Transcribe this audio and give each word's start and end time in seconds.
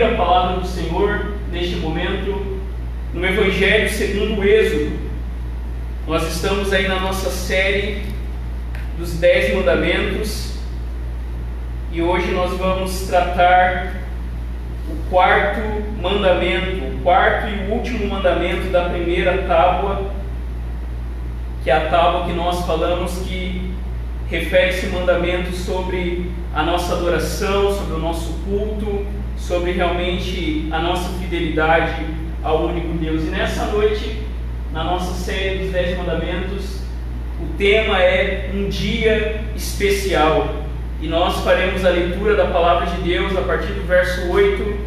abrir 0.00 0.14
a 0.14 0.16
palavra 0.16 0.60
do 0.60 0.66
Senhor 0.66 1.34
neste 1.52 1.76
momento 1.76 2.58
no 3.12 3.26
Evangelho 3.26 3.88
segundo 3.90 4.40
o 4.40 4.44
Êxodo. 4.44 4.98
Nós 6.06 6.26
estamos 6.26 6.72
aí 6.72 6.88
na 6.88 7.00
nossa 7.00 7.28
série 7.28 8.02
dos 8.98 9.14
Dez 9.14 9.54
Mandamentos 9.54 10.54
e 11.92 12.00
hoje 12.00 12.30
nós 12.32 12.56
vamos 12.56 13.02
tratar 13.08 14.00
o 14.88 15.10
quarto 15.10 15.60
mandamento, 16.00 16.84
o 16.84 17.00
quarto 17.02 17.48
e 17.48 17.70
último 17.70 18.06
mandamento 18.06 18.70
da 18.70 18.88
primeira 18.88 19.42
tábua, 19.42 20.12
que 21.62 21.70
é 21.70 21.74
a 21.74 21.90
tábua 21.90 22.24
que 22.24 22.32
nós 22.32 22.64
falamos 22.64 23.18
que 23.26 23.74
refere 24.30 24.70
esse 24.70 24.86
mandamento 24.86 25.52
sobre 25.52 26.30
a 26.54 26.62
nossa 26.62 26.94
adoração, 26.94 27.72
sobre 27.74 27.94
o 27.94 27.98
nosso 27.98 28.32
culto, 28.44 29.19
sobre 29.40 29.72
realmente 29.72 30.68
a 30.70 30.78
nossa 30.78 31.08
fidelidade 31.18 32.06
ao 32.42 32.66
único 32.66 32.96
Deus. 32.98 33.22
E 33.22 33.26
nessa 33.26 33.66
noite, 33.66 34.22
na 34.72 34.84
nossa 34.84 35.12
série 35.14 35.64
dos 35.64 35.72
Dez 35.72 35.96
Mandamentos, 35.96 36.80
o 37.40 37.46
tema 37.56 37.98
é 37.98 38.50
um 38.54 38.68
dia 38.68 39.42
especial. 39.56 40.66
E 41.00 41.08
nós 41.08 41.38
faremos 41.42 41.84
a 41.84 41.88
leitura 41.88 42.36
da 42.36 42.46
palavra 42.46 42.86
de 42.86 43.00
Deus 43.02 43.36
a 43.36 43.40
partir 43.40 43.72
do 43.72 43.86
verso 43.86 44.30
8 44.30 44.78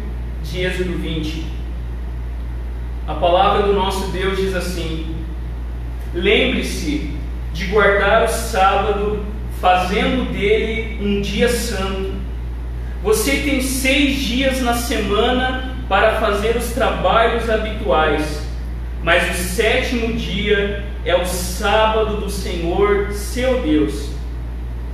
de 0.44 0.60
Êxodo 0.60 0.96
20. 0.98 1.44
A 3.06 3.14
palavra 3.14 3.66
do 3.66 3.72
nosso 3.72 4.12
Deus 4.12 4.38
diz 4.38 4.54
assim: 4.54 5.14
Lembre-se 6.14 7.10
de 7.52 7.66
guardar 7.66 8.24
o 8.24 8.28
sábado 8.28 9.26
fazendo 9.60 10.32
dele 10.32 10.98
um 11.02 11.20
dia 11.20 11.48
santo. 11.48 12.13
Você 13.04 13.32
tem 13.42 13.60
seis 13.60 14.16
dias 14.16 14.62
na 14.62 14.72
semana 14.72 15.76
para 15.90 16.18
fazer 16.20 16.56
os 16.56 16.70
trabalhos 16.70 17.50
habituais, 17.50 18.42
mas 19.02 19.30
o 19.30 19.42
sétimo 19.42 20.14
dia 20.14 20.82
é 21.04 21.14
o 21.14 21.26
sábado 21.26 22.16
do 22.16 22.30
Senhor, 22.30 23.12
seu 23.12 23.60
Deus. 23.60 24.08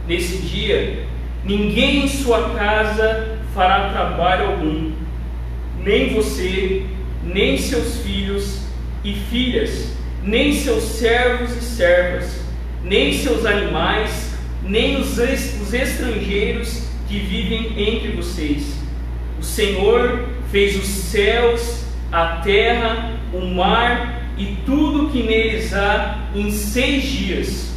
Nesse 0.08 0.38
dia, 0.38 1.04
ninguém 1.44 2.02
em 2.02 2.08
sua 2.08 2.50
casa 2.50 3.38
fará 3.54 3.90
trabalho 3.90 4.46
algum, 4.46 4.90
nem 5.78 6.12
você, 6.12 6.86
nem 7.22 7.56
seus 7.58 7.98
filhos 7.98 8.62
e 9.04 9.14
filhas, 9.14 9.96
nem 10.20 10.52
seus 10.52 10.82
servos 10.82 11.56
e 11.56 11.60
servas, 11.60 12.40
nem 12.82 13.12
seus 13.12 13.46
animais, 13.46 14.34
nem 14.64 14.96
os, 14.96 15.16
os 15.16 15.72
estrangeiros 15.72 16.89
que 17.10 17.18
vivem 17.18 17.72
entre 17.76 18.12
vocês. 18.12 18.78
O 19.38 19.42
Senhor 19.42 20.28
fez 20.52 20.76
os 20.76 20.86
céus, 20.86 21.84
a 22.12 22.36
terra, 22.36 23.18
o 23.34 23.40
mar 23.46 24.30
e 24.38 24.56
tudo 24.64 25.10
que 25.10 25.24
neles 25.24 25.74
há 25.74 26.28
em 26.34 26.52
seis 26.52 27.02
dias. 27.02 27.74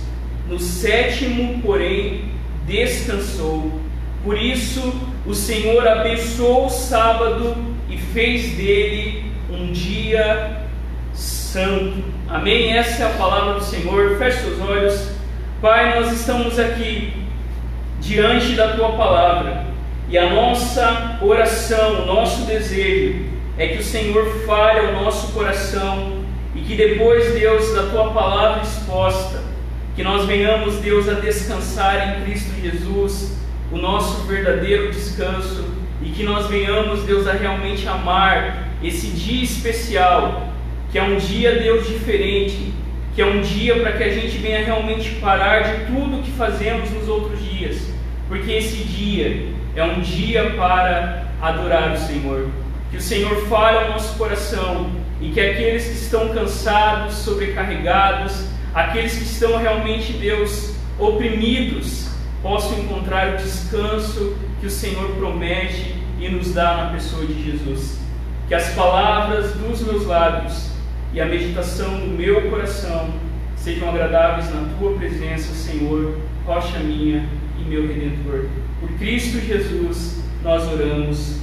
No 0.48 0.60
sétimo, 0.60 1.60
porém, 1.64 2.26
descansou. 2.68 3.82
Por 4.24 4.38
isso, 4.38 4.94
o 5.26 5.34
Senhor 5.34 5.88
abençoou 5.88 6.68
o 6.68 6.70
sábado 6.70 7.58
e 7.90 7.98
fez 7.98 8.56
dele 8.56 9.26
um 9.50 9.72
dia 9.72 10.62
santo. 11.12 12.04
Amém? 12.30 12.72
Essa 12.78 13.04
é 13.04 13.06
a 13.08 13.18
palavra 13.18 13.56
do 13.56 13.64
Senhor. 13.64 14.16
Feche 14.20 14.42
seus 14.42 14.62
olhos. 14.62 15.10
Pai, 15.60 16.00
nós 16.00 16.12
estamos 16.12 16.60
aqui 16.60 17.14
diante 18.04 18.54
da 18.54 18.76
tua 18.76 18.92
palavra. 18.92 19.66
E 20.10 20.18
a 20.18 20.30
nossa 20.30 21.18
oração, 21.22 22.04
o 22.04 22.06
nosso 22.06 22.46
desejo 22.46 23.26
é 23.58 23.68
que 23.68 23.80
o 23.80 23.84
Senhor 23.84 24.26
fale 24.46 24.80
ao 24.80 25.04
nosso 25.04 25.32
coração 25.32 26.24
e 26.54 26.60
que 26.62 26.76
depois, 26.76 27.34
Deus, 27.34 27.74
da 27.74 27.84
tua 27.84 28.12
palavra 28.12 28.62
exposta, 28.62 29.42
que 29.96 30.04
nós 30.04 30.26
venhamos, 30.26 30.76
Deus, 30.76 31.08
a 31.08 31.14
descansar 31.14 32.20
em 32.20 32.24
Cristo 32.24 32.52
Jesus, 32.62 33.38
o 33.72 33.78
nosso 33.78 34.24
verdadeiro 34.28 34.92
descanso, 34.92 35.66
e 36.02 36.10
que 36.10 36.24
nós 36.24 36.48
venhamos, 36.48 37.04
Deus, 37.04 37.28
a 37.28 37.34
realmente 37.34 37.88
amar 37.88 38.68
esse 38.84 39.08
dia 39.08 39.44
especial, 39.44 40.50
que 40.92 41.00
é 41.00 41.04
um 41.04 41.18
dia, 41.18 41.56
Deus, 41.56 41.88
diferente, 41.88 42.74
que 43.16 43.22
é 43.22 43.26
um 43.26 43.42
dia 43.42 43.80
para 43.80 43.92
que 43.92 44.04
a 44.04 44.12
gente 44.12 44.38
venha 44.38 44.66
realmente 44.66 45.12
parar 45.22 45.62
de 45.62 45.86
tudo 45.86 46.24
que 46.24 46.32
fazemos 46.32 46.90
nos 46.90 47.08
outros 47.08 47.40
dias, 47.44 47.92
porque 48.28 48.52
esse 48.52 48.84
dia 48.84 49.50
é 49.76 49.84
um 49.84 50.02
dia 50.02 50.52
para 50.52 51.28
adorar 51.42 51.94
o 51.94 51.98
Senhor. 51.98 52.50
Que 52.90 52.98
o 52.98 53.02
Senhor 53.02 53.48
fale 53.48 53.78
ao 53.78 53.92
nosso 53.92 54.18
coração 54.18 54.92
e 55.22 55.30
que 55.30 55.40
aqueles 55.40 55.86
que 55.86 55.94
estão 55.94 56.30
cansados, 56.30 57.14
sobrecarregados, 57.16 58.46
aqueles 58.74 59.16
que 59.16 59.24
estão 59.24 59.58
realmente, 59.58 60.14
Deus, 60.14 60.76
oprimidos, 60.98 62.10
possam 62.42 62.80
encontrar 62.80 63.34
o 63.34 63.38
descanso 63.38 64.36
que 64.60 64.68
o 64.68 64.72
Senhor 64.72 65.10
promete 65.16 65.96
e 66.20 66.30
nos 66.30 66.54
dá 66.54 66.78
na 66.78 66.92
pessoa 66.92 67.26
de 67.26 67.44
Jesus. 67.44 68.00
Que 68.48 68.56
as 68.56 68.70
palavras 68.74 69.54
dos 69.54 69.82
meus 69.82 70.06
lábios 70.06 70.73
e 71.14 71.22
a 71.22 71.26
meditação 71.26 72.00
do 72.00 72.08
meu 72.08 72.50
coração 72.50 73.14
sejam 73.56 73.88
agradáveis 73.90 74.54
na 74.54 74.68
tua 74.78 74.98
presença, 74.98 75.54
Senhor, 75.54 76.18
rocha 76.46 76.80
minha 76.80 77.26
e 77.60 77.64
meu 77.70 77.88
redentor. 77.88 78.48
Por 78.80 78.90
Cristo 78.98 79.40
Jesus 79.40 80.24
nós 80.44 80.68
oramos. 80.72 81.40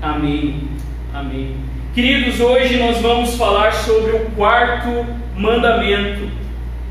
Amém. 0.00 0.68
Amém. 1.12 1.56
Queridos, 1.94 2.40
hoje 2.40 2.76
nós 2.76 3.00
vamos 3.00 3.36
falar 3.36 3.72
sobre 3.72 4.12
o 4.12 4.30
quarto 4.30 5.06
mandamento. 5.36 6.28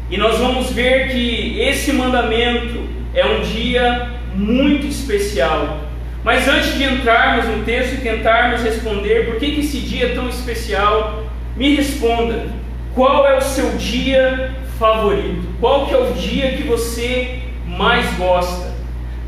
E 0.10 0.18
nós 0.18 0.38
vamos 0.38 0.72
ver 0.72 1.10
que 1.10 1.60
esse 1.60 1.92
mandamento 1.92 2.88
é 3.14 3.26
um 3.26 3.42
dia 3.42 4.10
muito 4.36 4.86
especial. 4.86 5.82
Mas 6.24 6.48
antes 6.48 6.76
de 6.76 6.84
entrarmos 6.84 7.46
no 7.48 7.64
texto 7.66 7.96
e 7.96 7.98
tentarmos 7.98 8.62
responder 8.62 9.26
por 9.26 9.36
que, 9.36 9.52
que 9.52 9.60
esse 9.60 9.80
dia 9.80 10.06
é 10.06 10.16
tão 10.16 10.30
especial, 10.30 11.23
me 11.56 11.76
responda, 11.76 12.48
qual 12.96 13.28
é 13.28 13.38
o 13.38 13.42
seu 13.42 13.70
dia 13.78 14.52
favorito? 14.80 15.48
Qual 15.60 15.88
que 15.88 15.94
é 15.94 15.98
o 15.98 16.14
dia 16.14 16.54
que 16.54 16.64
você 16.64 17.40
mais 17.66 18.12
gosta? 18.18 18.74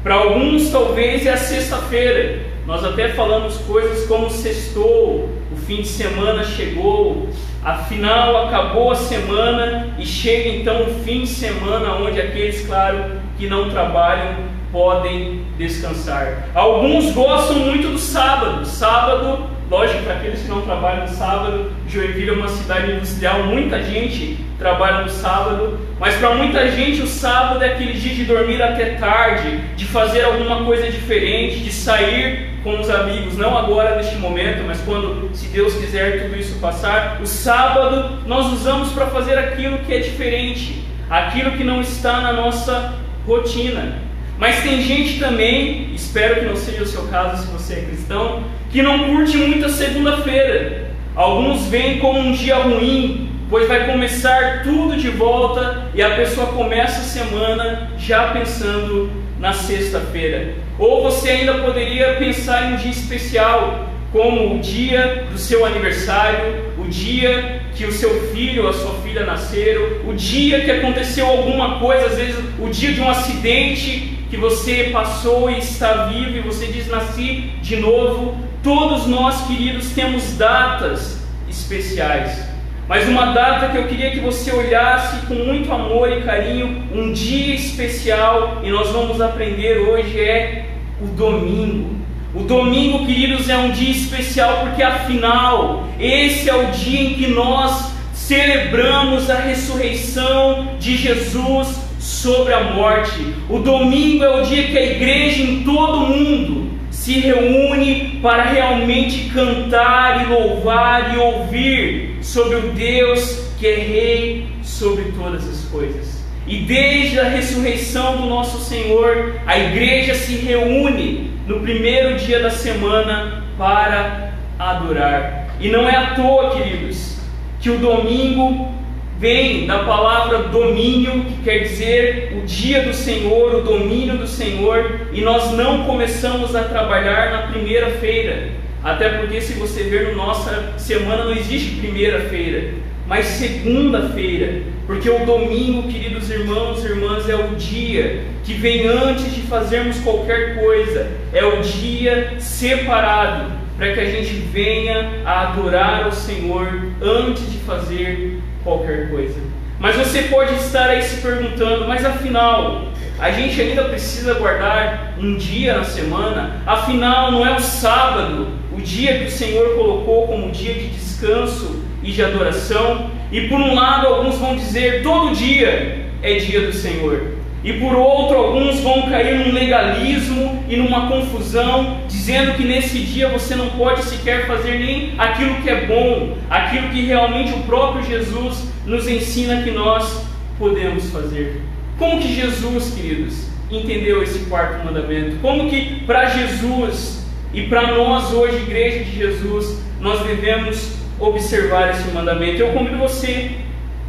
Para 0.04 0.16
alguns 0.16 0.70
talvez 0.70 1.26
é 1.26 1.34
a 1.34 1.38
sexta-feira. 1.38 2.46
Nós 2.66 2.84
até 2.84 3.10
falamos 3.10 3.58
coisas 3.60 4.08
como 4.08 4.30
sextou, 4.30 5.30
o 5.52 5.56
fim 5.68 5.82
de 5.82 5.88
semana 5.88 6.44
chegou, 6.44 7.30
afinal 7.64 8.48
acabou 8.48 8.92
a 8.92 8.96
semana 8.96 9.96
e 10.00 10.06
chega 10.06 10.50
então 10.50 10.84
o 10.84 11.04
fim 11.04 11.22
de 11.22 11.28
semana 11.28 11.94
onde 11.94 12.20
aqueles, 12.20 12.66
claro, 12.66 13.04
que 13.38 13.48
não 13.48 13.70
trabalham 13.70 14.36
podem 14.72 15.42
descansar. 15.58 16.50
Alguns 16.54 17.12
gostam 17.14 17.60
muito 17.60 17.90
do 17.90 17.98
sábado. 18.00 18.66
Sábado 18.66 19.55
Lógico, 19.70 20.04
para 20.04 20.14
aqueles 20.16 20.42
que 20.42 20.48
não 20.48 20.62
trabalham 20.62 21.02
no 21.02 21.08
sábado, 21.08 21.72
Joinville 21.88 22.30
é 22.30 22.34
uma 22.34 22.48
cidade 22.48 22.92
industrial, 22.92 23.44
muita 23.44 23.82
gente 23.82 24.38
trabalha 24.60 25.02
no 25.02 25.10
sábado, 25.10 25.80
mas 26.00 26.16
para 26.16 26.36
muita 26.36 26.70
gente 26.70 27.02
o 27.02 27.08
sábado 27.08 27.64
é 27.64 27.74
aquele 27.74 27.94
dia 27.94 28.14
de 28.14 28.26
dormir 28.26 28.62
até 28.62 28.92
tarde, 28.92 29.58
de 29.76 29.86
fazer 29.86 30.24
alguma 30.24 30.64
coisa 30.64 30.90
diferente, 30.90 31.60
de 31.60 31.72
sair 31.72 32.52
com 32.64 32.80
os 32.80 32.90
amigos, 32.92 33.38
não 33.38 33.58
agora 33.58 33.96
neste 33.96 34.16
momento, 34.18 34.64
mas 34.68 34.80
quando, 34.82 35.30
se 35.34 35.48
Deus 35.48 35.74
quiser, 35.76 36.24
tudo 36.24 36.38
isso 36.38 36.60
passar. 36.60 37.20
O 37.20 37.26
sábado 37.26 38.20
nós 38.28 38.54
usamos 38.54 38.92
para 38.92 39.08
fazer 39.08 39.38
aquilo 39.38 39.80
que 39.80 39.94
é 39.94 40.00
diferente, 40.00 40.84
aquilo 41.10 41.52
que 41.52 41.64
não 41.64 41.82
está 41.82 42.22
na 42.22 42.34
nossa 42.34 42.94
rotina. 43.26 44.05
Mas 44.38 44.62
tem 44.64 44.82
gente 44.82 45.20
também, 45.20 45.92
espero 45.94 46.42
que 46.42 46.46
não 46.46 46.56
seja 46.56 46.84
o 46.84 46.88
seu 46.88 47.04
caso 47.04 47.44
se 47.44 47.52
você 47.52 47.76
é 47.76 47.82
cristão, 47.82 48.44
que 48.70 48.82
não 48.82 49.06
curte 49.06 49.38
muito 49.38 49.66
a 49.66 49.70
segunda-feira. 49.70 50.92
Alguns 51.16 51.68
veem 51.68 52.00
como 52.00 52.20
um 52.20 52.34
dia 52.34 52.58
ruim, 52.58 53.30
pois 53.50 53.68
vai 53.68 53.86
começar 53.86 54.64
tudo 54.64 54.98
de 54.98 55.10
volta 55.10 55.86
e 55.94 56.02
a 56.02 56.16
pessoa 56.16 56.48
começa 56.48 57.00
a 57.00 57.04
semana 57.04 57.92
já 57.98 58.32
pensando 58.32 59.10
na 59.40 59.54
sexta-feira. 59.54 60.56
Ou 60.78 61.04
você 61.04 61.30
ainda 61.30 61.54
poderia 61.56 62.16
pensar 62.16 62.70
em 62.70 62.74
um 62.74 62.78
dia 62.78 62.92
especial, 62.92 63.88
como 64.12 64.56
o 64.56 64.60
dia 64.60 65.26
do 65.32 65.38
seu 65.38 65.66
aniversário, 65.66 66.74
o 66.78 66.86
dia 66.86 67.62
que 67.76 67.86
o 67.86 67.92
seu 67.92 68.32
filho 68.32 68.64
ou 68.64 68.70
a 68.70 68.74
sua 68.74 68.94
filha 68.96 69.26
nasceram, 69.26 69.82
o 70.08 70.14
dia 70.14 70.62
que 70.62 70.72
aconteceu 70.72 71.26
alguma 71.26 71.80
coisa, 71.80 72.08
às 72.08 72.18
vezes 72.18 72.36
o 72.60 72.70
dia 72.70 72.94
de 72.94 73.02
um 73.02 73.10
acidente 73.10 74.15
que 74.36 74.42
você 74.42 74.90
passou 74.92 75.50
e 75.50 75.60
está 75.60 76.08
vivo 76.08 76.38
e 76.38 76.42
você 76.42 76.68
diz 76.68 76.90
nasci 76.90 77.52
de 77.62 77.78
novo. 77.78 78.38
Todos 78.62 79.08
nós, 79.08 79.48
queridos, 79.48 79.92
temos 79.92 80.34
datas 80.34 81.26
especiais. 81.48 82.44
Mas 82.86 83.08
uma 83.08 83.28
data 83.28 83.70
que 83.70 83.78
eu 83.78 83.88
queria 83.88 84.12
que 84.12 84.20
você 84.20 84.52
olhasse 84.52 85.26
com 85.26 85.36
muito 85.36 85.72
amor 85.72 86.12
e 86.12 86.22
carinho, 86.22 86.84
um 86.94 87.14
dia 87.14 87.56
especial, 87.56 88.60
e 88.62 88.70
nós 88.70 88.90
vamos 88.90 89.22
aprender 89.22 89.78
hoje 89.78 90.20
é 90.20 90.66
o 91.02 91.08
domingo. 91.08 91.96
O 92.34 92.42
domingo, 92.42 93.06
queridos, 93.06 93.50
é 93.50 93.58
um 93.58 93.72
dia 93.72 93.92
especial 93.92 94.66
porque 94.66 94.84
afinal, 94.84 95.88
esse 95.98 96.50
é 96.50 96.56
o 96.56 96.72
dia 96.72 97.02
em 97.02 97.14
que 97.14 97.28
nós 97.28 97.94
celebramos 98.14 99.30
a 99.30 99.40
ressurreição 99.40 100.76
de 100.78 100.98
Jesus 100.98 101.85
sobre 102.06 102.54
a 102.54 102.64
morte. 102.64 103.34
O 103.50 103.58
domingo 103.58 104.24
é 104.24 104.30
o 104.30 104.44
dia 104.44 104.68
que 104.68 104.78
a 104.78 104.86
igreja 104.86 105.42
em 105.42 105.64
todo 105.64 106.04
o 106.04 106.08
mundo 106.08 106.72
se 106.92 107.20
reúne 107.20 108.20
para 108.22 108.44
realmente 108.44 109.32
cantar 109.34 110.24
e 110.24 110.30
louvar 110.30 111.16
e 111.16 111.18
ouvir 111.18 112.20
sobre 112.22 112.58
o 112.58 112.62
Deus 112.74 113.50
que 113.58 113.66
é 113.66 113.76
Rei 113.76 114.48
sobre 114.62 115.06
todas 115.18 115.50
as 115.50 115.66
coisas. 115.66 116.24
E 116.46 116.58
desde 116.58 117.20
a 117.20 117.24
ressurreição 117.24 118.18
do 118.18 118.28
nosso 118.28 118.60
Senhor, 118.60 119.40
a 119.48 119.58
igreja 119.58 120.14
se 120.14 120.36
reúne 120.36 121.32
no 121.48 121.62
primeiro 121.62 122.18
dia 122.20 122.40
da 122.40 122.52
semana 122.52 123.44
para 123.58 124.36
adorar. 124.60 125.48
E 125.60 125.70
não 125.70 125.90
é 125.90 125.96
à 125.96 126.14
toa, 126.14 126.52
queridos, 126.52 127.18
que 127.60 127.72
o 127.72 127.80
domingo 127.80 128.75
vem 129.20 129.66
da 129.66 129.80
palavra 129.80 130.40
domínio, 130.50 131.24
que 131.26 131.44
quer 131.44 131.60
dizer 131.60 132.34
o 132.38 132.46
dia 132.46 132.84
do 132.84 132.94
Senhor, 132.94 133.56
o 133.56 133.62
domínio 133.62 134.18
do 134.18 134.28
Senhor, 134.28 135.08
e 135.14 135.22
nós 135.22 135.52
não 135.52 135.86
começamos 135.86 136.56
a 136.56 136.64
trabalhar 136.64 137.32
na 137.32 137.52
primeira-feira. 137.52 138.50
Até 138.84 139.10
porque 139.10 139.42
se 139.42 139.54
você 139.54 139.84
ver 139.84 140.10
no 140.10 140.16
nossa 140.16 140.74
semana 140.78 141.26
não 141.26 141.32
existe 141.32 141.78
primeira-feira, 141.78 142.74
mas 143.08 143.26
segunda-feira, 143.26 144.62
porque 144.86 145.10
o 145.10 145.26
domingo, 145.26 145.88
queridos 145.88 146.30
irmãos 146.30 146.84
e 146.84 146.88
irmãs, 146.88 147.28
é 147.30 147.36
o 147.36 147.56
dia 147.56 148.22
que 148.44 148.54
vem 148.54 148.86
antes 148.88 149.34
de 149.34 149.42
fazermos 149.42 149.98
qualquer 150.00 150.60
coisa, 150.60 151.08
é 151.34 151.44
o 151.44 151.62
dia 151.62 152.36
separado 152.38 153.65
para 153.78 153.94
que 153.94 154.00
a 154.00 154.10
gente 154.10 154.34
venha 154.34 155.22
a 155.26 155.50
adorar 155.50 156.04
ao 156.06 156.12
Senhor 156.12 156.82
antes 157.02 157.52
de 157.52 157.58
fazer 157.60 158.40
qualquer 158.64 159.10
coisa. 159.10 159.40
Mas 159.80 159.96
você 159.96 160.24
pode 160.24 160.56
estar 160.56 160.90
aí 160.90 161.02
se 161.02 161.22
perguntando, 161.22 161.88
mas 161.88 162.06
afinal, 162.06 162.86
a 163.20 163.32
gente 163.32 163.62
ainda 163.62 163.84
precisa 163.86 164.34
guardar 164.36 165.16
um 165.20 165.36
dia 165.36 165.78
na 165.78 165.84
semana? 165.84 166.62
Afinal, 166.66 167.32
não 167.32 167.46
é 167.46 167.56
o 167.56 167.60
sábado, 167.60 168.48
o 168.72 168.82
dia 168.82 169.20
que 169.20 169.26
o 169.26 169.32
Senhor 169.32 169.76
colocou 169.76 170.28
como 170.28 170.52
dia 170.52 170.74
de 170.74 170.88
descanso 170.88 171.84
e 172.02 172.12
de 172.12 172.24
adoração? 172.24 173.12
E 173.32 173.48
por 173.50 173.60
um 173.60 173.76
lado, 173.76 174.08
alguns 174.08 174.38
vão 174.38 174.56
dizer, 174.56 175.04
todo 175.04 175.36
dia 175.36 176.06
é 176.22 176.36
dia 176.36 176.62
do 176.62 176.74
Senhor. 176.74 177.35
E 177.66 177.74
por 177.74 177.96
outro, 177.96 178.38
alguns 178.38 178.80
vão 178.82 179.10
cair 179.10 179.40
num 179.40 179.52
legalismo 179.52 180.64
e 180.70 180.78
numa 180.78 181.08
confusão, 181.08 181.98
dizendo 182.08 182.54
que 182.54 182.64
nesse 182.64 183.00
dia 183.00 183.28
você 183.28 183.56
não 183.56 183.70
pode 183.70 184.04
sequer 184.04 184.46
fazer 184.46 184.78
nem 184.78 185.16
aquilo 185.18 185.56
que 185.56 185.70
é 185.72 185.88
bom, 185.88 186.38
aquilo 186.48 186.90
que 186.90 187.04
realmente 187.08 187.54
o 187.54 187.64
próprio 187.64 188.06
Jesus 188.06 188.72
nos 188.86 189.08
ensina 189.08 189.64
que 189.64 189.72
nós 189.72 190.28
podemos 190.60 191.10
fazer. 191.10 191.64
Como 191.98 192.22
que 192.22 192.36
Jesus, 192.36 192.94
queridos, 192.94 193.48
entendeu 193.72 194.22
esse 194.22 194.46
quarto 194.46 194.86
mandamento? 194.86 195.38
Como 195.42 195.68
que 195.68 196.02
para 196.06 196.26
Jesus 196.26 197.26
e 197.52 197.64
para 197.64 197.94
nós 197.94 198.32
hoje, 198.32 198.58
igreja 198.58 199.06
de 199.06 199.18
Jesus, 199.18 199.82
nós 200.00 200.22
devemos 200.22 200.98
observar 201.20 201.90
esse 201.90 202.10
mandamento? 202.12 202.62
Eu 202.62 202.74
convido 202.74 203.00
você 203.00 203.54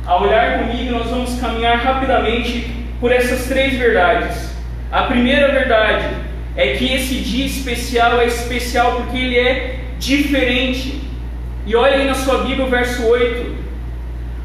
a 0.04 0.22
olhar 0.22 0.58
comigo, 0.58 0.92
nós 0.92 1.08
vamos 1.08 1.40
caminhar 1.40 1.78
rapidamente 1.78 2.84
por 3.00 3.12
essas 3.12 3.46
três 3.46 3.74
verdades. 3.74 4.50
A 4.90 5.02
primeira 5.02 5.52
verdade 5.52 6.06
é 6.56 6.76
que 6.76 6.92
esse 6.92 7.16
dia 7.16 7.46
especial 7.46 8.20
é 8.20 8.26
especial 8.26 8.96
porque 8.96 9.16
ele 9.16 9.38
é 9.38 9.80
diferente. 9.98 11.00
E 11.66 11.74
olha 11.74 11.96
aí 11.96 12.06
na 12.06 12.14
sua 12.14 12.44
Bíblia 12.44 12.64
o 12.64 12.70
verso 12.70 13.04
8. 13.04 13.56